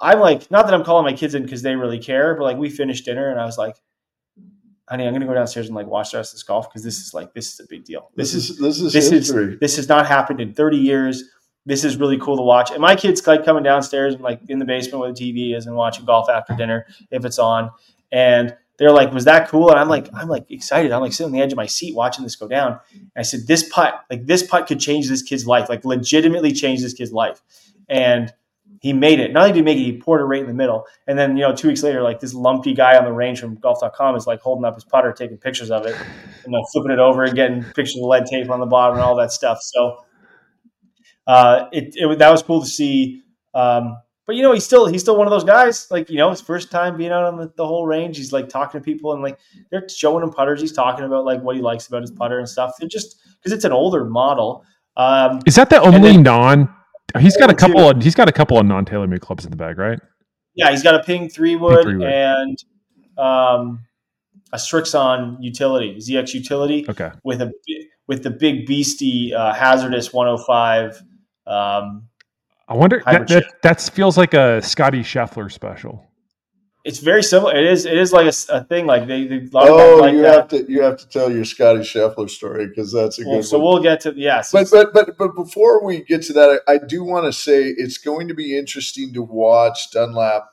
[0.00, 2.56] i'm like not that i'm calling my kids in because they really care but like
[2.56, 3.76] we finished dinner and i was like
[4.88, 6.98] honey i'm gonna go downstairs and like watch the rest of this golf because this
[6.98, 9.54] is like this is a big deal this, this is this is this history.
[9.54, 11.24] is this has not happened in 30 years
[11.68, 14.58] this is really cool to watch and my kids like coming downstairs and like in
[14.58, 17.70] the basement where the tv is and watching golf after dinner if it's on
[18.10, 19.70] and they're like, was that cool?
[19.70, 20.92] And I'm like, I'm like excited.
[20.92, 22.78] I'm like sitting on the edge of my seat watching this go down.
[22.92, 26.52] And I said, this putt, like this putt could change this kid's life, like legitimately
[26.52, 27.42] change this kid's life.
[27.88, 28.32] And
[28.80, 29.32] he made it.
[29.32, 30.86] Not only did he make it, he poured it right in the middle.
[31.08, 33.56] And then, you know, two weeks later, like this lumpy guy on the range from
[33.56, 35.96] golf.com is like holding up his putter, taking pictures of it,
[36.44, 39.02] you know, flipping it over and getting pictures of lead tape on the bottom and
[39.02, 39.58] all that stuff.
[39.60, 40.04] So
[41.28, 43.22] uh, it, it that was cool to see.
[43.54, 45.86] Um, but you know, he's still he's still one of those guys.
[45.90, 48.48] Like you know, his first time being out on the, the whole range, he's like
[48.48, 49.38] talking to people and like
[49.70, 50.60] they're showing him putters.
[50.60, 52.72] He's talking about like what he likes about his putter and stuff.
[52.80, 54.64] They're just because it's an older model.
[54.96, 56.74] Um, Is that the only then, non?
[57.18, 57.98] He's got a couple too.
[57.98, 60.00] of he's got a couple of non TaylorMade clubs in the bag, right?
[60.54, 62.08] Yeah, he's got a Ping three wood, three wood.
[62.08, 62.58] and
[63.16, 63.86] um,
[64.52, 66.86] a Srixon utility, ZX utility.
[66.88, 67.10] Okay.
[67.22, 67.52] With a
[68.06, 71.02] with the big beastie uh, HZRDUS 105
[71.48, 72.08] um,
[72.68, 76.04] I wonder that, that, that feels like a Scottie Scheffler special.
[76.84, 77.54] It's very similar.
[77.56, 77.86] It is.
[77.86, 78.86] It is like a, a thing.
[78.86, 79.26] Like they.
[79.26, 80.34] they oh, like you that.
[80.34, 80.72] have to.
[80.72, 83.44] You have to tell your Scottie Scheffler story because that's a well, good.
[83.44, 83.74] So one.
[83.74, 84.52] we'll get to yes.
[84.52, 87.64] But but but but before we get to that, I, I do want to say
[87.64, 90.44] it's going to be interesting to watch Dunlap.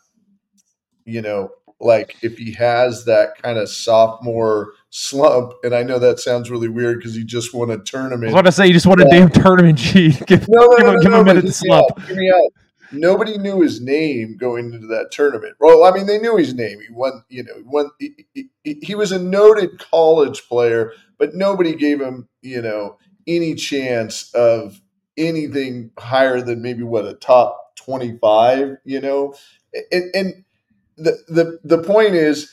[1.05, 6.19] You know, like if he has that kind of sophomore slump, and I know that
[6.19, 8.32] sounds really weird because he just won a tournament.
[8.32, 9.78] I was about to say you just won a damn tournament.
[10.28, 11.88] Give, no, no, give, no, give no, him a minute to slump.
[11.91, 12.51] Out,
[12.91, 15.55] Nobody knew his name going into that tournament.
[15.59, 16.80] Well, I mean, they knew his name.
[16.80, 17.23] He won.
[17.30, 17.89] You know, he won.
[17.99, 22.97] He, he, he was a noted college player, but nobody gave him, you know,
[23.28, 24.80] any chance of
[25.17, 28.78] anything higher than maybe what a top twenty-five.
[28.86, 29.36] You know,
[29.91, 30.44] and, and
[30.97, 32.51] the the the point is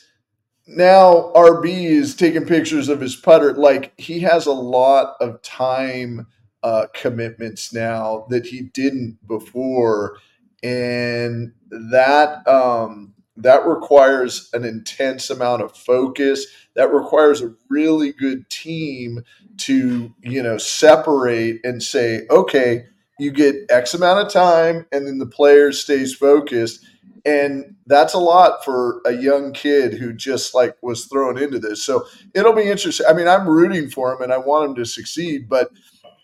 [0.67, 3.53] now RB is taking pictures of his putter.
[3.53, 6.27] Like he has a lot of time
[6.63, 10.17] uh, commitments now that he didn't before,
[10.61, 11.53] and
[11.91, 16.45] that um, that requires an intense amount of focus.
[16.75, 19.23] That requires a really good team
[19.57, 22.85] to you know separate and say, okay,
[23.19, 26.85] you get X amount of time, and then the player stays focused
[27.25, 31.83] and that's a lot for a young kid who just like was thrown into this
[31.83, 34.85] so it'll be interesting i mean i'm rooting for him and i want him to
[34.85, 35.69] succeed but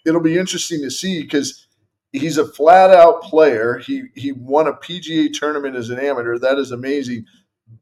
[0.05, 1.67] it'll be interesting to see because
[2.11, 3.77] he's a flat out player.
[3.77, 6.37] He he won a PGA tournament as an amateur.
[6.37, 7.25] That is amazing.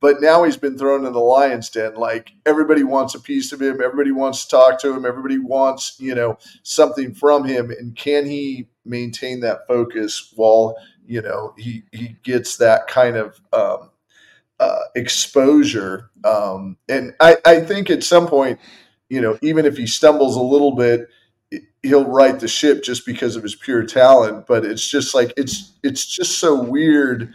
[0.02, 1.96] But now he's been thrown in the lion's den.
[1.96, 3.82] Like everybody wants a piece of him.
[3.82, 5.06] Everybody wants to talk to him.
[5.06, 7.72] Everybody wants you know something from him.
[7.72, 10.76] And can he maintain that focus while
[11.08, 13.90] you know he he gets that kind of um,
[14.60, 16.12] uh, exposure?
[16.24, 18.60] Um, and I I think at some point,
[19.10, 21.10] you know, even if he stumbles a little bit
[21.84, 25.74] he'll right the ship just because of his pure talent but it's just like it's
[25.84, 27.34] it's just so weird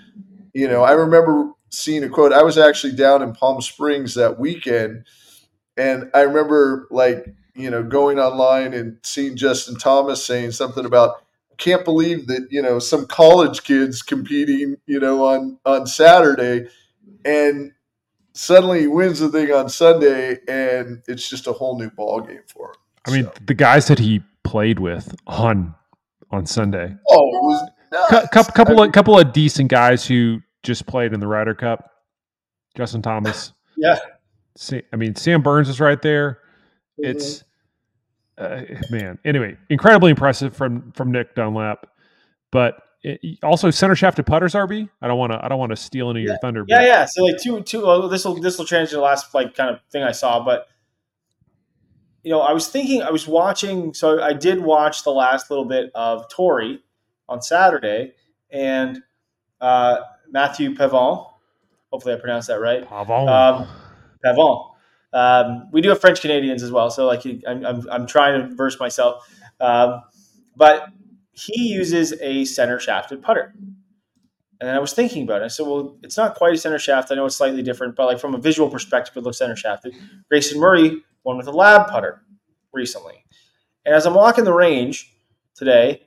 [0.52, 4.38] you know i remember seeing a quote i was actually down in palm springs that
[4.38, 5.04] weekend
[5.76, 11.21] and i remember like you know going online and seeing justin thomas saying something about
[11.58, 16.66] can't believe that you know some college kids competing you know on on saturday
[17.24, 17.72] and
[18.32, 22.42] suddenly he wins the thing on sunday and it's just a whole new ball game
[22.46, 22.74] for him
[23.06, 25.74] I mean, the guys that he played with on
[26.30, 26.94] on Sunday.
[27.08, 28.28] Oh, it was nuts.
[28.32, 31.54] couple couple I mean, of couple of decent guys who just played in the Ryder
[31.54, 31.90] Cup.
[32.76, 33.52] Justin Thomas.
[33.76, 33.98] yeah.
[34.92, 36.38] I mean, Sam Burns is right there.
[37.02, 37.16] Mm-hmm.
[37.16, 37.44] It's
[38.42, 39.18] uh, man.
[39.24, 41.86] Anyway, incredibly impressive from from Nick Dunlap,
[42.50, 44.54] but it, also center shaft to putters.
[44.54, 44.88] RB.
[45.00, 45.44] I don't want to.
[45.44, 46.64] I don't want to steal any of your thunder.
[46.68, 47.04] Yeah, yeah.
[47.04, 47.84] So like two, two.
[47.86, 50.68] Well, this will this will change the last like kind of thing I saw, but
[52.22, 55.64] you know, I was thinking, I was watching, so I did watch the last little
[55.64, 56.80] bit of Torrey
[57.28, 58.12] on Saturday,
[58.50, 59.02] and
[59.60, 59.98] uh,
[60.30, 61.28] Matthieu Pavon,
[61.90, 62.88] hopefully I pronounced that right.
[62.88, 63.28] Pavon.
[63.28, 63.68] Um,
[64.24, 64.71] Pavon.
[65.12, 68.54] Um, we do have French Canadians as well, so like I'm, I'm, I'm trying to
[68.54, 69.28] verse myself.
[69.60, 70.02] Um,
[70.56, 70.88] but
[71.32, 73.54] he uses a center shafted putter.
[74.60, 75.46] And I was thinking about it.
[75.46, 77.10] I said, well, it's not quite a center shaft.
[77.10, 79.94] I know it's slightly different, but like from a visual perspective, it looks center shafted.
[80.30, 82.22] Grayson Murray won with a lab putter
[82.72, 83.24] recently.
[83.84, 85.12] And as I'm walking the range
[85.56, 86.02] today,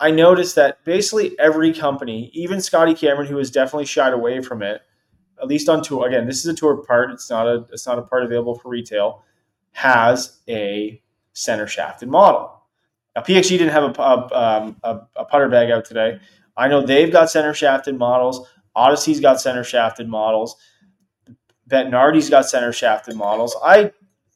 [0.00, 4.62] I noticed that basically every company, even Scotty Cameron, who has definitely shied away from
[4.62, 4.80] it,
[5.40, 6.06] at least on tour.
[6.06, 7.10] Again, this is a tour part.
[7.10, 9.22] It's not a it's not a part available for retail.
[9.72, 11.00] Has a
[11.32, 12.62] center shafted model.
[13.14, 16.20] Now, PXG didn't have a, a, um, a, a putter bag out today.
[16.56, 18.48] I know they've got center shafted models.
[18.74, 20.56] Odyssey's got center shafted models.
[21.68, 23.56] Bettinardi's got center shafted models.
[23.64, 23.92] I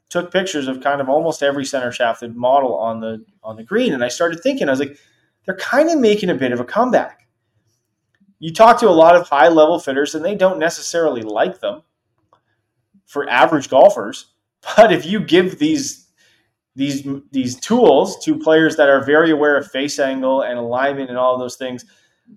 [0.09, 3.93] took pictures of kind of almost every center shafted model on the on the green,
[3.93, 4.99] and I started thinking, I was like,
[5.45, 7.24] they're kind of making a bit of a comeback.
[8.39, 11.83] You talk to a lot of high level fitters, and they don't necessarily like them
[13.07, 14.27] for average golfers.
[14.79, 16.09] But if you give these
[16.75, 21.19] these these tools to players that are very aware of face angle and alignment and
[21.19, 21.85] all those things,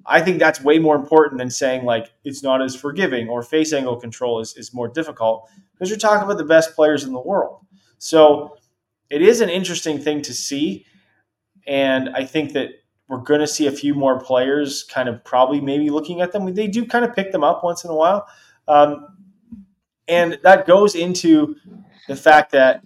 [0.05, 3.71] I think that's way more important than saying like it's not as forgiving or face
[3.71, 7.21] angle control is, is more difficult because you're talking about the best players in the
[7.21, 7.65] world.
[7.97, 8.57] So
[9.09, 10.85] it is an interesting thing to see.
[11.65, 12.71] And I think that
[13.07, 16.53] we're going to see a few more players kind of probably maybe looking at them.
[16.53, 18.27] They do kind of pick them up once in a while.
[18.67, 19.07] Um,
[20.07, 21.55] and that goes into
[22.07, 22.81] the fact that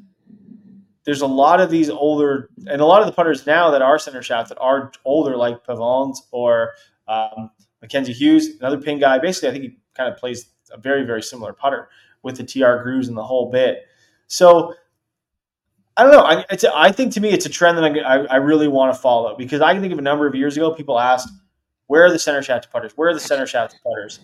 [1.04, 3.98] there's a lot of these older, and a lot of the putters now that are
[3.98, 6.74] center shaft that are older, like Pavons or
[7.08, 7.50] um,
[7.82, 9.18] Mackenzie Hughes, another pin guy.
[9.18, 11.90] Basically, I think he kind of plays a very, very similar putter
[12.22, 13.88] with the TR grooves and the whole bit.
[14.28, 14.76] So
[15.98, 16.22] I don't know.
[16.22, 19.00] I, it's, I think to me, it's a trend that I, I, really want to
[19.00, 21.30] follow because I can think of a number of years ago, people asked,
[21.88, 22.94] where are the center shaft putters?
[22.96, 24.22] Where are the center shaft putters?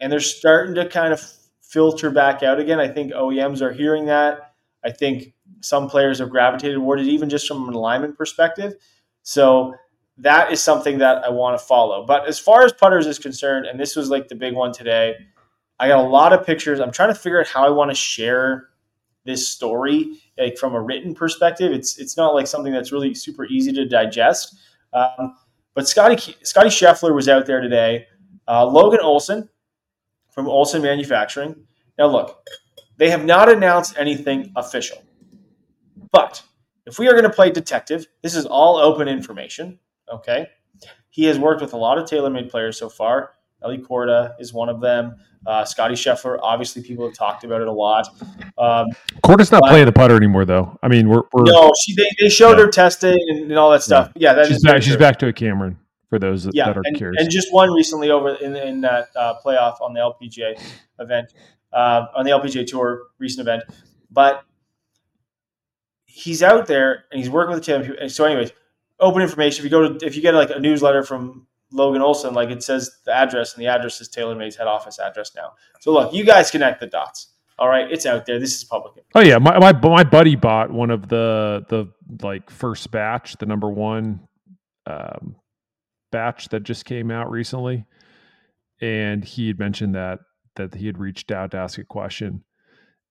[0.00, 1.22] And they're starting to kind of
[1.62, 2.80] filter back out again.
[2.80, 4.54] I think OEMs are hearing that.
[4.84, 8.74] I think some players have gravitated toward it, even just from an alignment perspective.
[9.22, 9.74] So
[10.18, 12.04] that is something that I want to follow.
[12.04, 15.14] But as far as putters is concerned, and this was like the big one today,
[15.78, 16.80] I got a lot of pictures.
[16.80, 18.68] I'm trying to figure out how I want to share
[19.24, 21.72] this story like from a written perspective.
[21.72, 24.56] It's it's not like something that's really super easy to digest.
[24.92, 25.36] Um,
[25.74, 28.06] but Scotty Scottie Scheffler was out there today.
[28.46, 29.48] Uh, Logan Olson
[30.30, 31.56] from Olson Manufacturing.
[31.98, 32.46] Now look,
[32.96, 35.02] they have not announced anything official,
[36.12, 36.42] but
[36.86, 39.78] if we are going to play detective, this is all open information.
[40.12, 40.46] Okay,
[41.10, 43.30] he has worked with a lot of TaylorMade players so far.
[43.64, 45.16] Nelly Korda is one of them.
[45.46, 48.08] Uh, Scottie Scheffler, obviously, people have talked about it a lot.
[48.56, 48.88] Um,
[49.24, 50.78] Korda's not but, playing the putter anymore, though.
[50.82, 52.64] I mean, we're, we're no, she, they, they showed yeah.
[52.64, 54.12] her testing and, and, all that stuff.
[54.14, 54.82] Yeah, yeah that she's back.
[54.82, 57.20] She's back to a Cameron for those that, yeah, that are and, curious.
[57.20, 60.60] And just won recently over in, in that uh, playoff on the LPGA
[60.98, 61.34] event,
[61.72, 63.64] uh, on the LPGA Tour recent event.
[64.10, 64.44] But
[66.06, 68.08] he's out there and he's working with the team.
[68.08, 68.52] So, anyways,
[69.00, 69.58] open information.
[69.58, 72.62] If you go to if you get like a newsletter from Logan Olson, like it
[72.62, 75.52] says the address, and the address is TaylorMade's head office address now.
[75.80, 77.32] So look, you guys connect the dots.
[77.58, 78.38] All right, it's out there.
[78.38, 79.04] This is public.
[79.14, 81.86] Oh yeah, my, my my buddy bought one of the the
[82.24, 84.20] like first batch, the number one
[84.86, 85.36] um,
[86.10, 87.84] batch that just came out recently,
[88.80, 90.20] and he had mentioned that
[90.56, 92.42] that he had reached out to ask a question,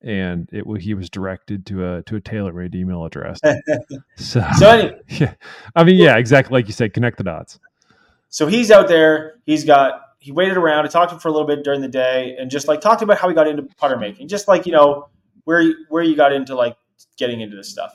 [0.02, 3.40] and it he was directed to a to a TaylorMade email address.
[4.18, 5.34] so, So anyway, yeah,
[5.76, 7.60] I mean, yeah, exactly like you said, connect the dots.
[8.34, 9.36] So he's out there.
[9.46, 10.86] He's got he waited around.
[10.86, 13.04] I talked to him for a little bit during the day, and just like talked
[13.04, 15.08] about how he got into putter making, just like you know
[15.44, 16.76] where you, where you got into like
[17.16, 17.94] getting into this stuff,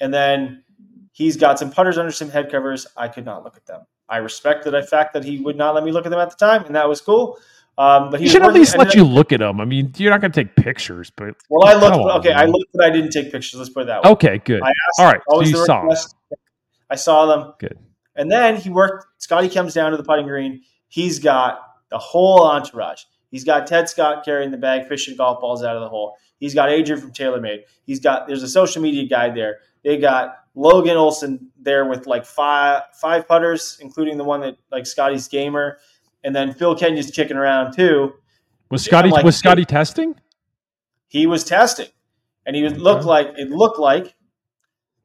[0.00, 0.62] and then
[1.10, 2.86] he's got some putters under some head covers.
[2.96, 3.80] I could not look at them.
[4.08, 6.36] I respect the fact that he would not let me look at them at the
[6.36, 7.40] time, and that was cool.
[7.76, 9.60] Um, but he He should at least let then- you look at them.
[9.60, 11.96] I mean, you're not going to take pictures, but Well, I looked.
[12.24, 13.54] Okay, I looked, but I didn't take pictures.
[13.58, 14.10] Let's put it that way.
[14.10, 14.62] okay, good.
[14.62, 15.00] I asked.
[15.00, 16.14] All right, so you saw request.
[16.88, 17.54] I saw them.
[17.58, 17.78] Good.
[18.16, 19.06] And then he worked.
[19.18, 20.62] Scottie comes down to the putting green.
[20.88, 21.60] He's got
[21.90, 23.02] the whole entourage.
[23.30, 26.16] He's got Ted Scott carrying the bag, fishing golf balls out of the hole.
[26.38, 27.62] He's got Adrian from TaylorMade.
[27.84, 29.60] He's got there's a social media guy there.
[29.82, 34.86] They got Logan Olson there with like five five putters, including the one that like
[34.86, 35.78] Scottie's gamer,
[36.24, 38.12] and then Phil Kenyon's kicking around too.
[38.70, 40.14] Was Scottie like, was Scottie testing?
[41.12, 41.88] he was testing,
[42.46, 44.14] and he was looked like it looked like.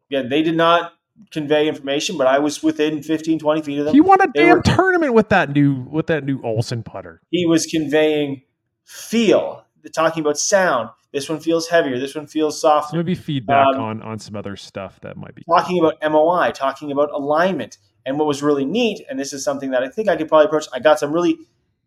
[0.08, 0.94] Yeah, they did not
[1.32, 3.94] convey information, but I was within 15, 20 feet of them.
[3.94, 7.22] He won a They damn were- tournament with that new with that new Olson putter.
[7.32, 8.42] he was conveying
[8.86, 10.90] feel, talking about sound.
[11.14, 11.98] This one feels heavier.
[12.00, 12.98] This one feels So softer.
[12.98, 15.44] maybe feedback Um, on on some other stuff that might be.
[15.50, 17.78] Talking about MOI, talking about alignment.
[18.06, 20.46] And what was really neat, and this is something that I think I could probably
[20.46, 20.66] approach.
[20.74, 21.38] I got some really,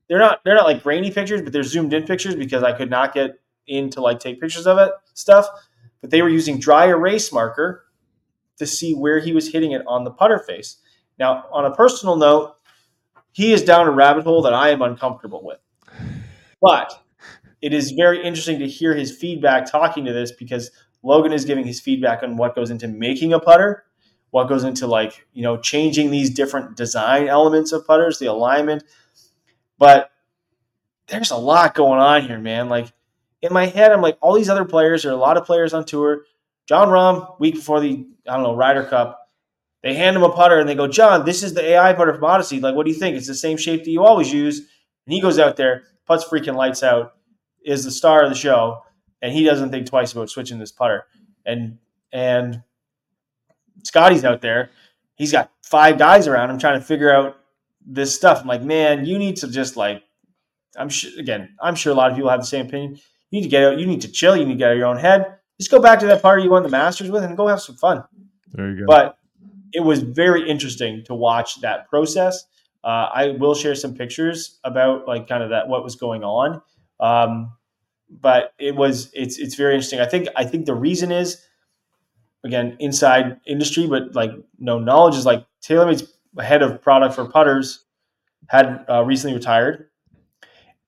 [0.09, 2.91] they're not they're not like grainy pictures, but they're zoomed in pictures because I could
[2.91, 5.47] not get in to like take pictures of it stuff.
[6.03, 7.85] But they were using dry erase marker
[8.61, 10.76] to see where he was hitting it on the putter face.
[11.18, 12.54] Now, on a personal note,
[13.32, 15.58] he is down a rabbit hole that I am uncomfortable with.
[16.62, 17.02] But
[17.62, 20.70] it is very interesting to hear his feedback talking to this because
[21.02, 23.84] Logan is giving his feedback on what goes into making a putter,
[24.30, 28.84] what goes into like, you know, changing these different design elements of putters, the alignment.
[29.78, 30.11] But
[31.06, 32.68] there's a lot going on here, man.
[32.68, 32.92] Like
[33.42, 35.72] in my head, I'm like, all these other players, there are a lot of players
[35.74, 36.24] on tour.
[36.68, 39.18] Jon Rahm, week before the, I don't know, Ryder Cup,
[39.82, 42.24] they hand him a putter and they go, Jon, this is the AI putter from
[42.24, 42.61] Odyssey.
[42.61, 43.16] Like, what do you think?
[43.16, 44.58] It's the same shape that you always use.
[44.58, 47.14] And he goes out there, puts freaking lights out,
[47.64, 48.82] is the star of the show,
[49.22, 51.06] and he doesn't think twice about switching this putter.
[51.44, 51.78] And
[52.12, 52.62] and
[53.84, 54.70] Scottie's out there,
[55.14, 57.36] he's got five guys around him trying to figure out
[57.84, 58.40] this stuff.
[58.40, 60.02] I'm like, man, you need to just like,
[60.76, 63.00] I'm sure again, I'm sure a lot of people have the same opinion.
[63.30, 64.78] You need to get out, you need to chill, you need to get out of
[64.78, 65.36] your own head.
[65.61, 67.76] Just go back to that party you won the Masters with and go have some
[67.76, 68.02] fun.
[68.52, 68.84] There you go.
[68.86, 69.18] But
[69.74, 72.46] it was very interesting to watch that process.
[72.82, 76.62] Uh, I will share some pictures about like kind of that what was going on.
[76.98, 77.52] Um,
[78.08, 80.00] but it was it's it's very interesting.
[80.00, 81.46] I think I think the reason is
[82.42, 87.84] again inside industry, but like no knowledge is like TaylorMade's head of product for putters
[88.48, 89.90] had uh, recently retired,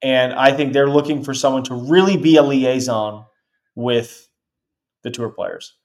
[0.01, 3.27] and I think they're looking for someone to really be a liaison
[3.75, 4.29] with
[5.03, 5.77] the tour players.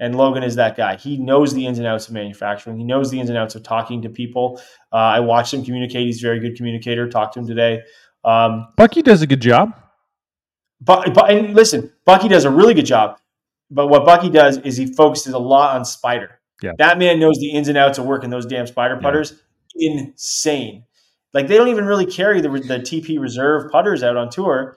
[0.00, 0.96] And Logan is that guy.
[0.96, 2.76] He knows the ins and outs of manufacturing.
[2.76, 4.60] He knows the ins and outs of talking to people.
[4.92, 6.06] Uh, I watched him communicate.
[6.06, 7.08] He's a very good communicator.
[7.08, 7.82] Talked to him today.
[8.24, 9.72] Um, Bucky does a good job.
[10.80, 13.18] but, but and listen, Bucky does a really good job.
[13.70, 16.40] But what Bucky does is he focuses a lot on spider.
[16.62, 16.72] Yeah.
[16.78, 19.40] That man knows the ins and outs of working those damn spider putters.
[19.76, 20.84] Insane.
[21.32, 24.76] Like they don't even really carry the, the TP reserve putters out on tour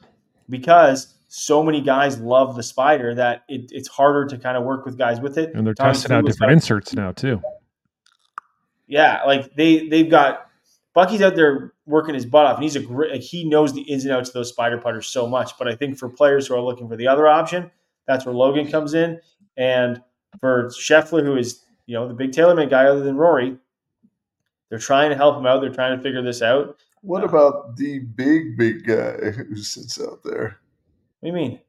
[0.50, 4.86] because so many guys love the spider that it, it's harder to kind of work
[4.86, 5.54] with guys with it.
[5.54, 7.42] And they're Tommy testing out different inserts now too.
[8.88, 10.50] yeah, like they they've got
[10.94, 13.12] Bucky's out there working his butt off, and he's a great.
[13.12, 15.58] Like he knows the ins and outs of those spider putters so much.
[15.58, 17.72] But I think for players who are looking for the other option,
[18.08, 19.20] that's where Logan comes in,
[19.58, 20.02] and
[20.40, 23.58] for Scheffler, who is you know the big TaylorMade guy other than Rory,
[24.70, 25.62] they're trying to help him out.
[25.62, 26.78] They're trying to figure this out.
[27.02, 30.60] What about the big, big guy who sits out there?
[31.26, 31.60] What do you mean?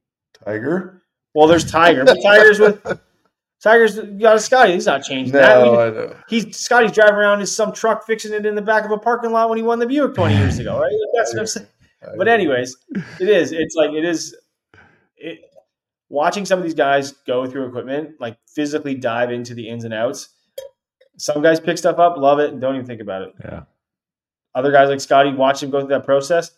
[0.45, 1.03] Tiger?
[1.35, 2.83] Well, there's Tiger, but Tiger's with
[3.63, 4.75] Tiger's got a Scotty.
[4.75, 5.63] He's not changing that.
[5.63, 6.17] We- No, I know.
[6.29, 9.33] he's Scotty's driving around in some truck fixing it in the back of a parking
[9.33, 10.93] lot when he won the Buick 20 years ago, right?
[11.17, 11.67] That's what I'm saying.
[12.19, 12.77] But anyways,
[13.19, 13.53] it is.
[13.53, 14.37] It's like it is.
[15.17, 15.41] It,
[16.11, 19.95] watching some of these guys go through equipment, like physically dive into the ins and
[19.95, 20.29] outs.
[21.17, 23.33] Some guys pick stuff up, love it, and don't even think about it.
[23.43, 23.63] Yeah.
[24.55, 26.51] Other guys like Scottie, watch him go through that process.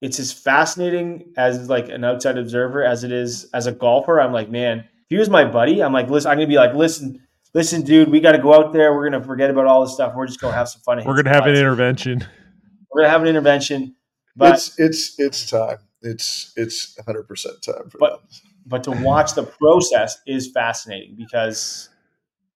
[0.00, 4.20] It's as fascinating as like an outside observer as it is as a golfer.
[4.20, 6.74] I'm like, man, if he was my buddy, I'm like, listen, I'm gonna be like,
[6.74, 7.20] listen,
[7.54, 8.94] listen, dude, we got to go out there.
[8.94, 10.14] We're gonna forget about all this stuff.
[10.14, 11.02] We're just gonna have some fun.
[11.04, 12.24] We're gonna have an intervention.
[12.92, 13.96] We're gonna have an intervention,
[14.36, 15.78] but it's it's it's time.
[16.00, 18.28] It's it's 100 percent time for But- them.
[18.66, 21.88] but to watch the process is fascinating because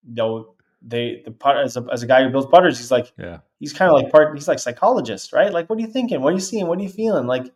[0.07, 0.55] you know
[0.85, 3.39] they the putter as a, as a guy who builds putters, he's like Yeah.
[3.61, 5.53] he's kind of like part he's like psychologist, right?
[5.53, 6.20] Like what are you thinking?
[6.20, 6.66] What are you seeing?
[6.66, 7.26] What are you feeling?
[7.26, 7.53] Like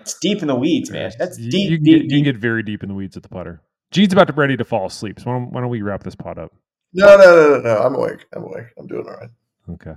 [0.00, 1.12] it's deep in the weeds, man.
[1.18, 3.16] That's You- deep, you, can deep, get, you can get very deep in the weeds
[3.16, 3.62] at the putter.
[3.90, 5.20] Gene's about to ready to fall asleep.
[5.20, 6.52] So why don't, why don't we wrap this pod up?
[6.92, 7.78] No, no, no, no, no.
[7.78, 8.26] I'm awake.
[8.34, 8.66] I'm awake.
[8.78, 9.30] I'm doing all right.
[9.70, 9.94] Okay.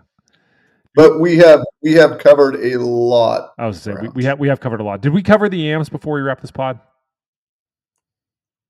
[0.96, 3.52] But we have we have covered a lot.
[3.60, 5.02] I was saying we, we have we have covered a lot.
[5.02, 6.80] Did we cover the yams before we wrap this pod?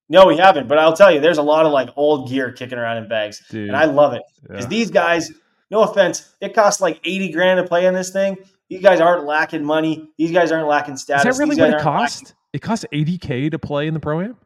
[0.08, 2.78] No, we haven't, but I'll tell you, there's a lot of like old gear kicking
[2.78, 3.42] around in bags.
[3.50, 4.22] Dude, And I love it.
[4.42, 4.68] Because yeah.
[4.68, 5.30] these guys,
[5.70, 8.38] no offense, it costs like 80 grand to play in this thing.
[8.70, 10.08] These guys aren't lacking money.
[10.16, 11.26] These guys aren't lacking status.
[11.26, 12.34] is that really These what it aren't cost?
[12.52, 14.36] It costs 80k to play in the pro am.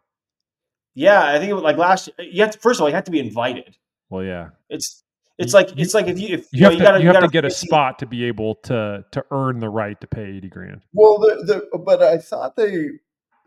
[0.94, 3.04] Yeah, I think it was like last you have to first of all, you have
[3.04, 3.76] to be invited.
[4.10, 4.50] Well, yeah.
[4.68, 5.02] It's
[5.38, 7.26] it's like it's like if you if You have know, to gotta- you have gotta
[7.28, 10.48] to get a spot to be able to to earn the right to pay 80
[10.50, 10.80] grand.
[10.92, 12.88] Well, the, the but I thought they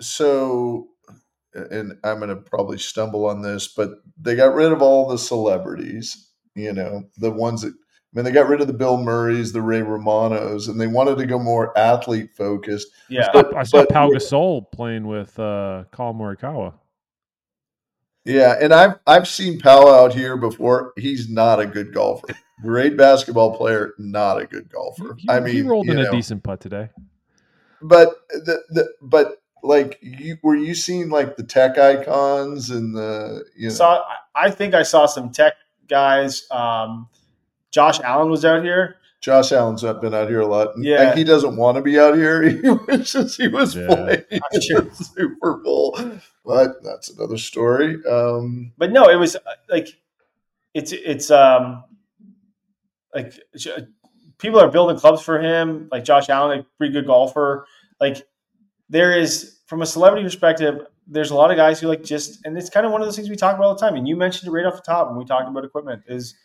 [0.02, 0.88] so,
[1.56, 5.18] and I'm going to probably stumble on this, but they got rid of all the
[5.18, 6.30] celebrities.
[6.56, 7.74] You know, the ones that I
[8.14, 11.26] mean, they got rid of the Bill Murrays, the Ray Romanos, and they wanted to
[11.26, 12.88] go more athlete focused.
[13.10, 13.28] Yeah.
[13.34, 16.74] But- I saw but- Pau Gasol playing with uh, Collin Morikawa.
[18.24, 20.94] Yeah, and I've I've seen Pau out here before.
[20.98, 22.28] He's not a good golfer.
[22.64, 25.16] Great basketball player, not a good golfer.
[25.20, 26.90] He, I mean, he rolled you in a decent putt today.
[27.84, 33.44] but the, the but like you were you seeing like the tech icons and the
[33.58, 34.04] you know Saw
[34.36, 35.54] I I think I saw some tech
[35.88, 36.46] guys.
[36.52, 37.08] Um,
[37.72, 38.98] Josh Allen was out here.
[39.22, 40.70] Josh Allen's not been out here a lot.
[40.78, 41.10] Yeah.
[41.10, 42.44] and he doesn't want to be out here.
[42.50, 43.88] He wishes he was Yeah.
[43.88, 44.82] playing I'm sure.
[44.82, 45.98] the Super Bowl,
[46.46, 47.98] but that's another story.
[48.10, 49.40] Um, but no, it was uh,
[49.70, 49.88] like
[50.76, 51.84] it's it's um
[53.14, 53.34] like
[54.38, 55.88] people are building clubs for him.
[55.92, 57.66] Like Josh Allen, a pretty good golfer.
[58.00, 58.28] Like
[58.90, 62.58] there is from a celebrity perspective, there's a lot of guys who like just and
[62.58, 63.96] it's kind of one of those things we talk about all the time.
[63.96, 66.36] And you mentioned it right off the top when we talked about equipment is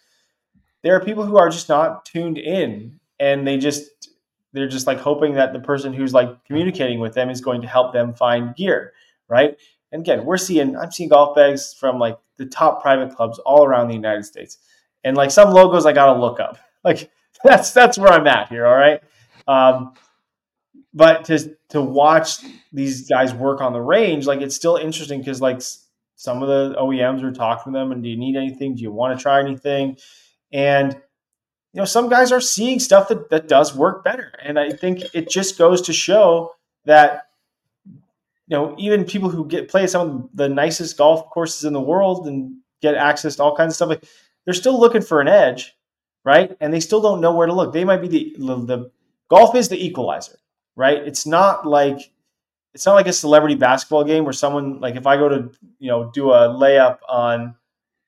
[0.82, 4.08] there are people who are just not tuned in and they just
[4.52, 7.68] they're just like hoping that the person who's like communicating with them is going to
[7.68, 8.92] help them find gear,
[9.28, 9.56] right?
[9.92, 13.64] And again, we're seeing I'm seeing golf bags from like the top private clubs all
[13.64, 14.58] around the United States.
[15.04, 16.58] And like some logos I gotta look up.
[16.82, 17.10] Like
[17.44, 19.02] that's that's where I'm at here, all right.
[19.46, 19.92] Um,
[20.92, 22.38] but to to watch
[22.72, 25.62] these guys work on the range, like it's still interesting because like
[26.16, 28.74] some of the OEMs are talking to them and do you need anything?
[28.74, 29.96] Do you want to try anything?
[30.52, 30.92] And
[31.72, 34.32] you know, some guys are seeing stuff that, that does work better.
[34.42, 36.52] And I think it just goes to show
[36.84, 37.26] that
[37.86, 41.80] you know, even people who get play some of the nicest golf courses in the
[41.80, 44.04] world and get access to all kinds of stuff, like
[44.44, 45.72] they're still looking for an edge,
[46.24, 46.56] right?
[46.60, 47.72] And they still don't know where to look.
[47.72, 48.90] They might be the the, the
[49.30, 50.36] golf is the equalizer,
[50.76, 50.98] right?
[50.98, 52.12] It's not like
[52.74, 55.88] it's not like a celebrity basketball game where someone like if I go to you
[55.88, 57.54] know do a layup on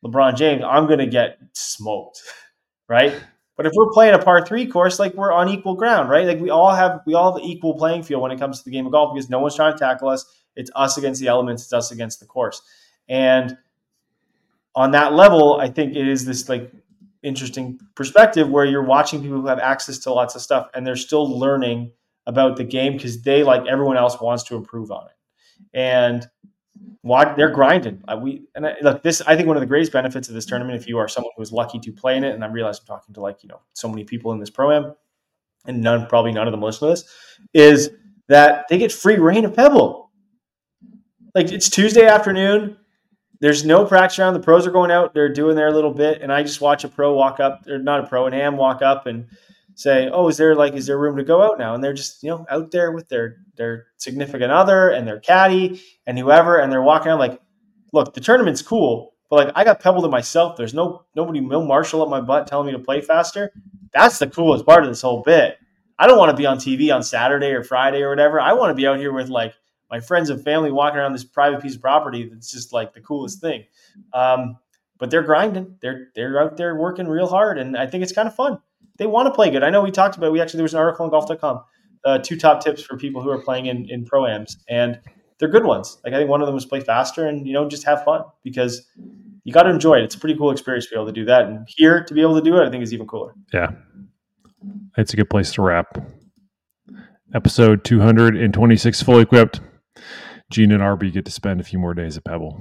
[0.04, 2.22] LeBron James, I'm gonna get smoked,
[2.88, 3.14] right?
[3.56, 6.26] But if we're playing a par three course, like we're on equal ground, right?
[6.26, 8.70] Like we all have we all have equal playing field when it comes to the
[8.70, 10.24] game of golf because no one's trying to tackle us.
[10.56, 11.64] It's us against the elements.
[11.64, 12.62] It's us against the course.
[13.08, 13.56] And
[14.74, 16.72] on that level, I think it is this like
[17.22, 20.96] interesting perspective where you're watching people who have access to lots of stuff and they're
[20.96, 21.92] still learning
[22.27, 25.16] about the game because they like everyone else wants to improve on it.
[25.74, 26.27] And
[27.03, 28.03] why they're grinding.
[28.20, 29.20] We and I, look this.
[29.23, 31.43] I think one of the greatest benefits of this tournament, if you are someone who
[31.43, 33.61] is lucky to play in it, and I realize I'm talking to like you know
[33.73, 34.94] so many people in this program,
[35.66, 37.05] and none probably none of them listen to this,
[37.53, 37.90] is
[38.28, 40.11] that they get free reign of Pebble.
[41.35, 42.77] Like it's Tuesday afternoon.
[43.40, 44.35] There's no practice around.
[44.35, 45.15] The pros are going out.
[45.15, 48.05] They're doing their little bit, and I just watch a pro walk up, or not
[48.05, 49.27] a pro, an am walk up and
[49.74, 52.23] say, "Oh, is there like is there room to go out now?" And they're just
[52.23, 56.73] you know out there with their their significant other and their caddy and whoever, and
[56.73, 57.40] they're walking around like,
[57.93, 60.57] "Look, the tournament's cool, but like I got pebbled to myself.
[60.57, 63.53] There's no nobody, no marshal up my butt telling me to play faster.
[63.93, 65.59] That's the coolest part of this whole bit.
[65.99, 68.40] I don't want to be on TV on Saturday or Friday or whatever.
[68.40, 69.55] I want to be out here with like
[69.90, 73.01] my friends and family walking around this private piece of property that's just like the
[73.01, 73.65] coolest thing.
[74.12, 74.59] Um,
[74.99, 75.77] but they're grinding.
[75.81, 78.59] They're they're out there working real hard, and I think it's kind of fun.
[78.98, 79.62] They want to play good.
[79.62, 80.32] I know we talked about.
[80.32, 81.60] We actually there was an article on golf.com,
[82.04, 85.00] uh, two top tips for people who are playing in in proams, and
[85.38, 85.98] they're good ones.
[86.04, 88.22] Like I think one of them was play faster and you know just have fun
[88.44, 88.86] because
[89.44, 90.04] you got to enjoy it.
[90.04, 92.20] It's a pretty cool experience to be able to do that, and here to be
[92.20, 93.34] able to do it, I think is even cooler.
[93.52, 93.70] Yeah.
[94.96, 95.98] It's a good place to wrap.
[97.34, 99.60] Episode 226 fully equipped.
[100.50, 102.60] Gene and RB get to spend a few more days at Pebble.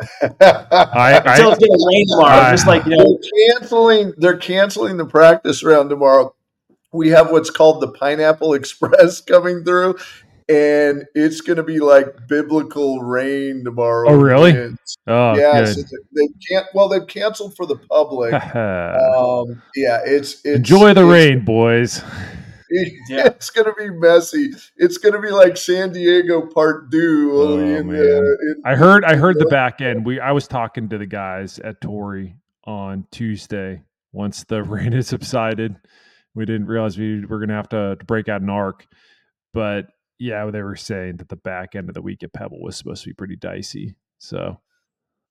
[0.00, 3.18] I, Until it's gonna rain tomorrow, I- just like you know.
[3.18, 4.12] they're canceling.
[4.16, 6.34] They're canceling the practice round tomorrow.
[6.92, 9.96] We have what's called the Pineapple Express coming through.
[10.48, 14.10] and it's going to be like biblical rain tomorrow.
[14.10, 14.50] Oh, really?
[14.50, 15.82] And- Oh, yeah, so
[16.14, 16.66] they can't.
[16.74, 18.32] Well, they've canceled for the public.
[18.54, 22.02] um, yeah, it's, it's Enjoy the it's- rain, boys.
[23.08, 23.26] Yeah.
[23.26, 24.50] It's going to be messy.
[24.76, 27.30] It's going to be like San Diego Part Two.
[27.34, 28.00] Oh, in, man.
[28.00, 30.04] uh, in- I heard I heard the back end.
[30.04, 33.82] We I was talking to the guys at Torrey on Tuesday
[34.12, 35.76] once the rain had subsided.
[36.34, 38.86] We didn't realize we were gonna have to, to break out an ark.
[39.52, 39.86] But
[40.18, 43.02] yeah, they were saying that the back end of the week at Pebble was supposed
[43.04, 43.94] to be pretty dicey.
[44.18, 44.60] So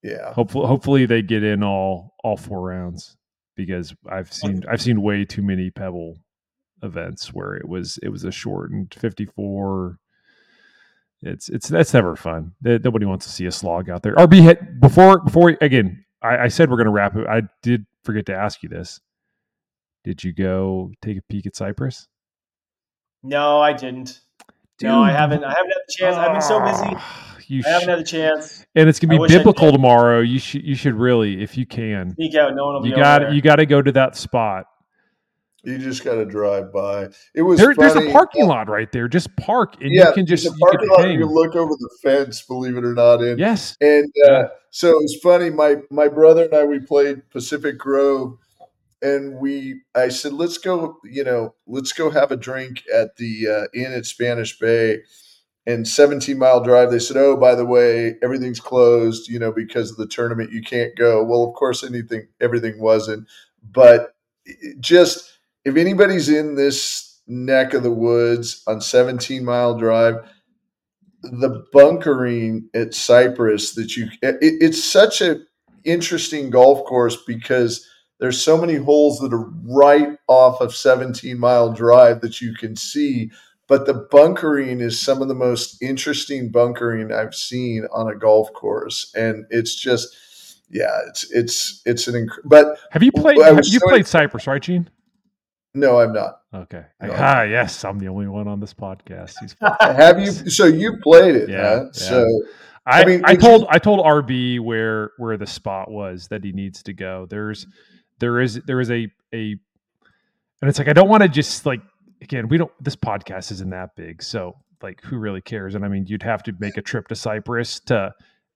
[0.02, 3.16] yeah, hopefully hopefully they get in all all four rounds
[3.56, 6.16] because I've seen I've seen way too many Pebble
[6.84, 9.98] events where it was it was a shortened 54
[11.22, 14.80] it's it's that's never fun nobody wants to see a slog out there rb hit
[14.80, 18.34] before before again i, I said we're going to wrap it i did forget to
[18.34, 19.00] ask you this
[20.04, 22.06] did you go take a peek at cypress
[23.22, 24.20] No, I didn't.
[24.82, 25.42] No, I haven't.
[25.44, 26.16] I haven't had the chance.
[26.16, 26.84] I've been so busy.
[26.94, 28.66] Ah, you I haven't had the chance.
[28.74, 32.34] and it's gonna be biblical tomorrow you should you should really if you can Sneak
[32.34, 32.54] out.
[32.54, 34.66] No one will be you got you got to go to that spot
[35.64, 37.08] you just got to drive by.
[37.34, 40.26] It was there, there's a parking lot right there just park and Yeah, you can
[40.26, 41.10] just a you parking can lot.
[41.10, 42.42] You look over the fence.
[42.42, 44.46] Believe it or not, in yes And uh, Yeah.
[44.70, 45.50] so it was funny.
[45.50, 48.36] My my brother and I we played Pacific Grove,
[49.02, 50.98] and we I said let's go.
[51.04, 55.00] You know, let's go have a drink at the uh, inn at Spanish Bay.
[55.66, 56.90] And 17 mile drive.
[56.90, 59.30] They said, "Oh, by the way, everything's closed.
[59.30, 63.26] You know, because of the tournament, you can't go." Well, of course, anything everything wasn't.
[63.72, 64.14] But
[64.44, 65.33] it- just
[65.64, 70.16] if anybody's in this neck of the woods on 17 mile drive,
[71.22, 75.40] the bunkering at Cypress that you it, it's such a
[75.84, 77.86] interesting golf course because
[78.20, 82.76] there's so many holes that are right off of 17 mile drive that you can
[82.76, 83.30] see
[83.66, 88.52] but the bunkering is some of the most interesting bunkering I've seen on a golf
[88.52, 90.14] course and it's just
[90.70, 94.46] yeah it's it's it's an inc- but have you played have you so- played cypress
[94.46, 94.88] right gene
[95.74, 96.84] no I'm not Okay.
[97.02, 97.12] No.
[97.16, 99.34] Ah, yes, I'm the only one on this podcast.
[99.80, 101.84] have you so you played it Yeah, huh?
[101.86, 101.90] yeah.
[101.92, 102.28] so
[102.86, 106.28] I, I, I mean, would told you- I told RB where where the spot was
[106.28, 107.26] that he needs to go.
[107.28, 107.66] There's
[108.20, 109.56] there is there is a a
[110.62, 111.80] and it's like I don't want to just like
[112.22, 115.88] again we don't this podcast isn't that big so like who really cares and I
[115.88, 118.12] mean you'd have to make a trip to Cypress to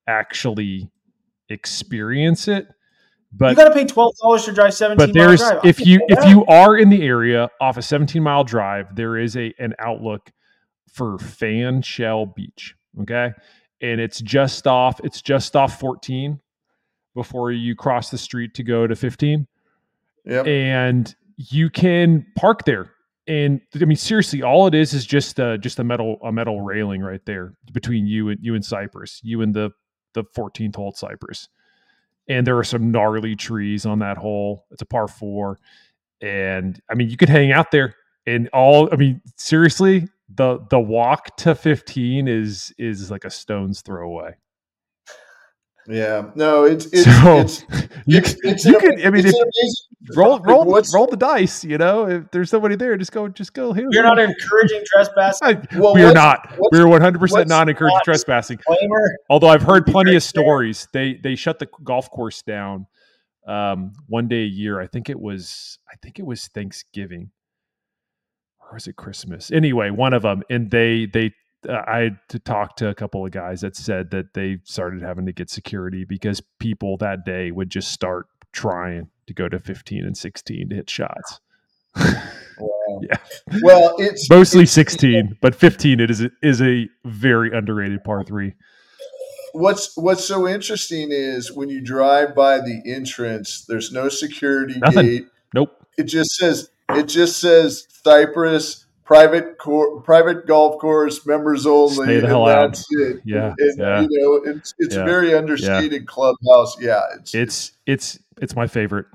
[0.07, 0.89] actually
[1.49, 2.67] experience it
[3.31, 5.07] but you got to pay twelve dollars to drive seventeen.
[5.07, 5.65] but there's mile drive.
[5.65, 9.35] if you if you are in the area off a 17 mile drive there is
[9.37, 10.31] a an outlook
[10.91, 13.31] for Fanshell Beach okay
[13.81, 16.39] and it's just off it's just off 14
[17.15, 19.47] before you cross the street to go to 15
[20.25, 22.91] yeah and you can park there
[23.27, 26.61] and i mean seriously all it is is just uh just a metal a metal
[26.61, 29.69] railing right there between you and you and cypress you and the
[30.13, 31.47] the 14th hole at cypress
[32.29, 34.65] and there are some gnarly trees on that hole.
[34.71, 35.59] It's a par four.
[36.21, 37.95] And i mean you could hang out there
[38.25, 43.81] and all i mean seriously the the walk to 15 is is like a stone's
[43.81, 44.35] throw away
[45.91, 47.61] Yeah, no, it's it's so it's
[48.05, 49.33] you, it's, it's you an- could i mean if,
[50.15, 51.63] roll roll What's- roll the dice.
[51.65, 53.87] You know, if there's somebody there, just go just go here.
[53.91, 55.67] You're not encouraging trespassing.
[55.75, 56.55] Well, we are not.
[56.71, 58.57] We are 100 percent not encouraging not- trespassing.
[58.57, 59.17] Disclaimer.
[59.31, 60.87] Although I've heard plenty of stories.
[60.93, 62.85] They they shut the golf course down
[63.47, 64.79] um, one day a year.
[64.79, 67.31] I think it was I think it was Thanksgiving
[68.61, 69.49] or was it Christmas?
[69.51, 71.31] Anyway, one of them, and they they.
[71.67, 75.01] Uh, I had to talk to a couple of guys that said that they started
[75.01, 79.59] having to get security because people that day would just start trying to go to
[79.59, 81.39] 15 and 16 to hit shots.
[82.61, 82.99] Wow.
[83.03, 83.15] Yeah.
[83.61, 88.21] Well, it's Mostly it's- 16, but 15 it is a, is a very underrated par
[88.25, 88.53] 3.
[89.53, 95.05] What's What's so interesting is when you drive by the entrance, there's no security Nothing.
[95.05, 95.27] gate.
[95.53, 95.71] Nope.
[95.97, 101.95] It just says it just says Cypress private cor- private golf course members only.
[101.95, 102.67] Stay the and hell out.
[102.67, 103.21] that's it.
[103.25, 104.01] Yeah, and, yeah.
[104.01, 106.79] you know it's it's Yeah, very understated clubhouse.
[106.79, 109.07] Yeah, it's It's it's it's my favorite.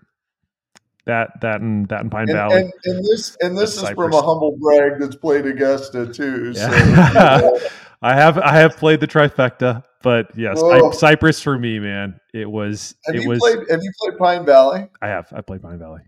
[1.06, 2.56] That that and that in Pine and, Valley.
[2.56, 6.52] and, and this and this That's is from a humble brag that's played Augusta too.
[6.54, 7.58] So, you know,
[8.02, 10.58] I have I have played the trifecta, but yes.
[10.58, 12.18] Cy- Cypress for me, man.
[12.32, 14.88] It was have it you was played Have you played Pine Valley?
[15.00, 16.00] I have I played Pine Valley.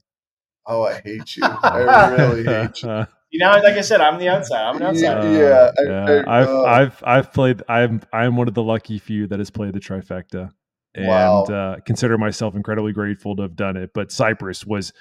[0.66, 1.44] Oh, I hate you.
[1.62, 3.06] I really hate you.
[3.30, 4.64] You know, like I said, I'm the outside.
[4.64, 5.18] I'm an outside.
[5.18, 6.22] Uh, Yeah, I- yeah.
[6.26, 7.62] I- I've uh, I've I've played.
[7.68, 10.50] I'm I'm one of the lucky few that has played the trifecta,
[10.94, 11.42] and Wow.
[11.44, 13.90] uh, consider myself incredibly grateful to have done it.
[13.94, 14.92] But Cypress was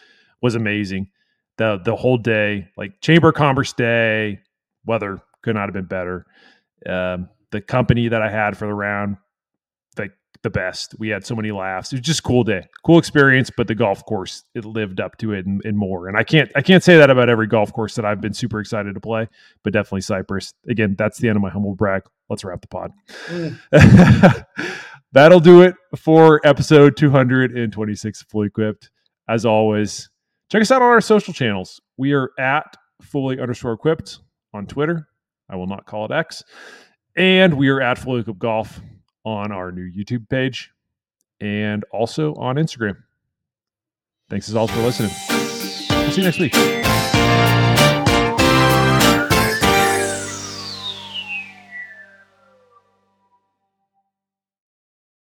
[0.41, 1.10] was amazing.
[1.57, 4.39] the The whole day, like Chamber of Commerce Day,
[4.85, 6.26] weather Could not have been better.
[6.85, 9.18] Um, the company that I had for the round, like
[10.45, 10.95] the best.
[10.99, 11.91] We had so many laughs.
[11.91, 13.49] It was just cool day, cool experience.
[13.49, 16.07] But the golf course, it lived up to it and, and more.
[16.07, 18.59] And I can't, I can't say that about every golf course that I've been super
[18.59, 19.27] excited to play,
[19.63, 20.53] but definitely Cypress.
[20.69, 22.03] Again, that's the end of my humble brag.
[22.30, 22.91] Let's wrap the pod.
[23.27, 24.45] Mm.
[25.11, 28.91] That'll do it for episode 226 Fully Equipped.
[29.27, 30.09] As always,
[30.51, 31.81] check us out on our social channels.
[31.97, 34.19] We are at fully underscore equipped
[34.53, 35.07] on Twitter.
[35.49, 36.43] I will not call it X.
[37.15, 38.80] And we are at Fully Equipped Golf
[39.26, 40.72] on our new YouTube page
[41.41, 42.97] and also on Instagram.
[44.30, 45.11] Thanks as always for listening.
[45.89, 46.85] We'll see you next week.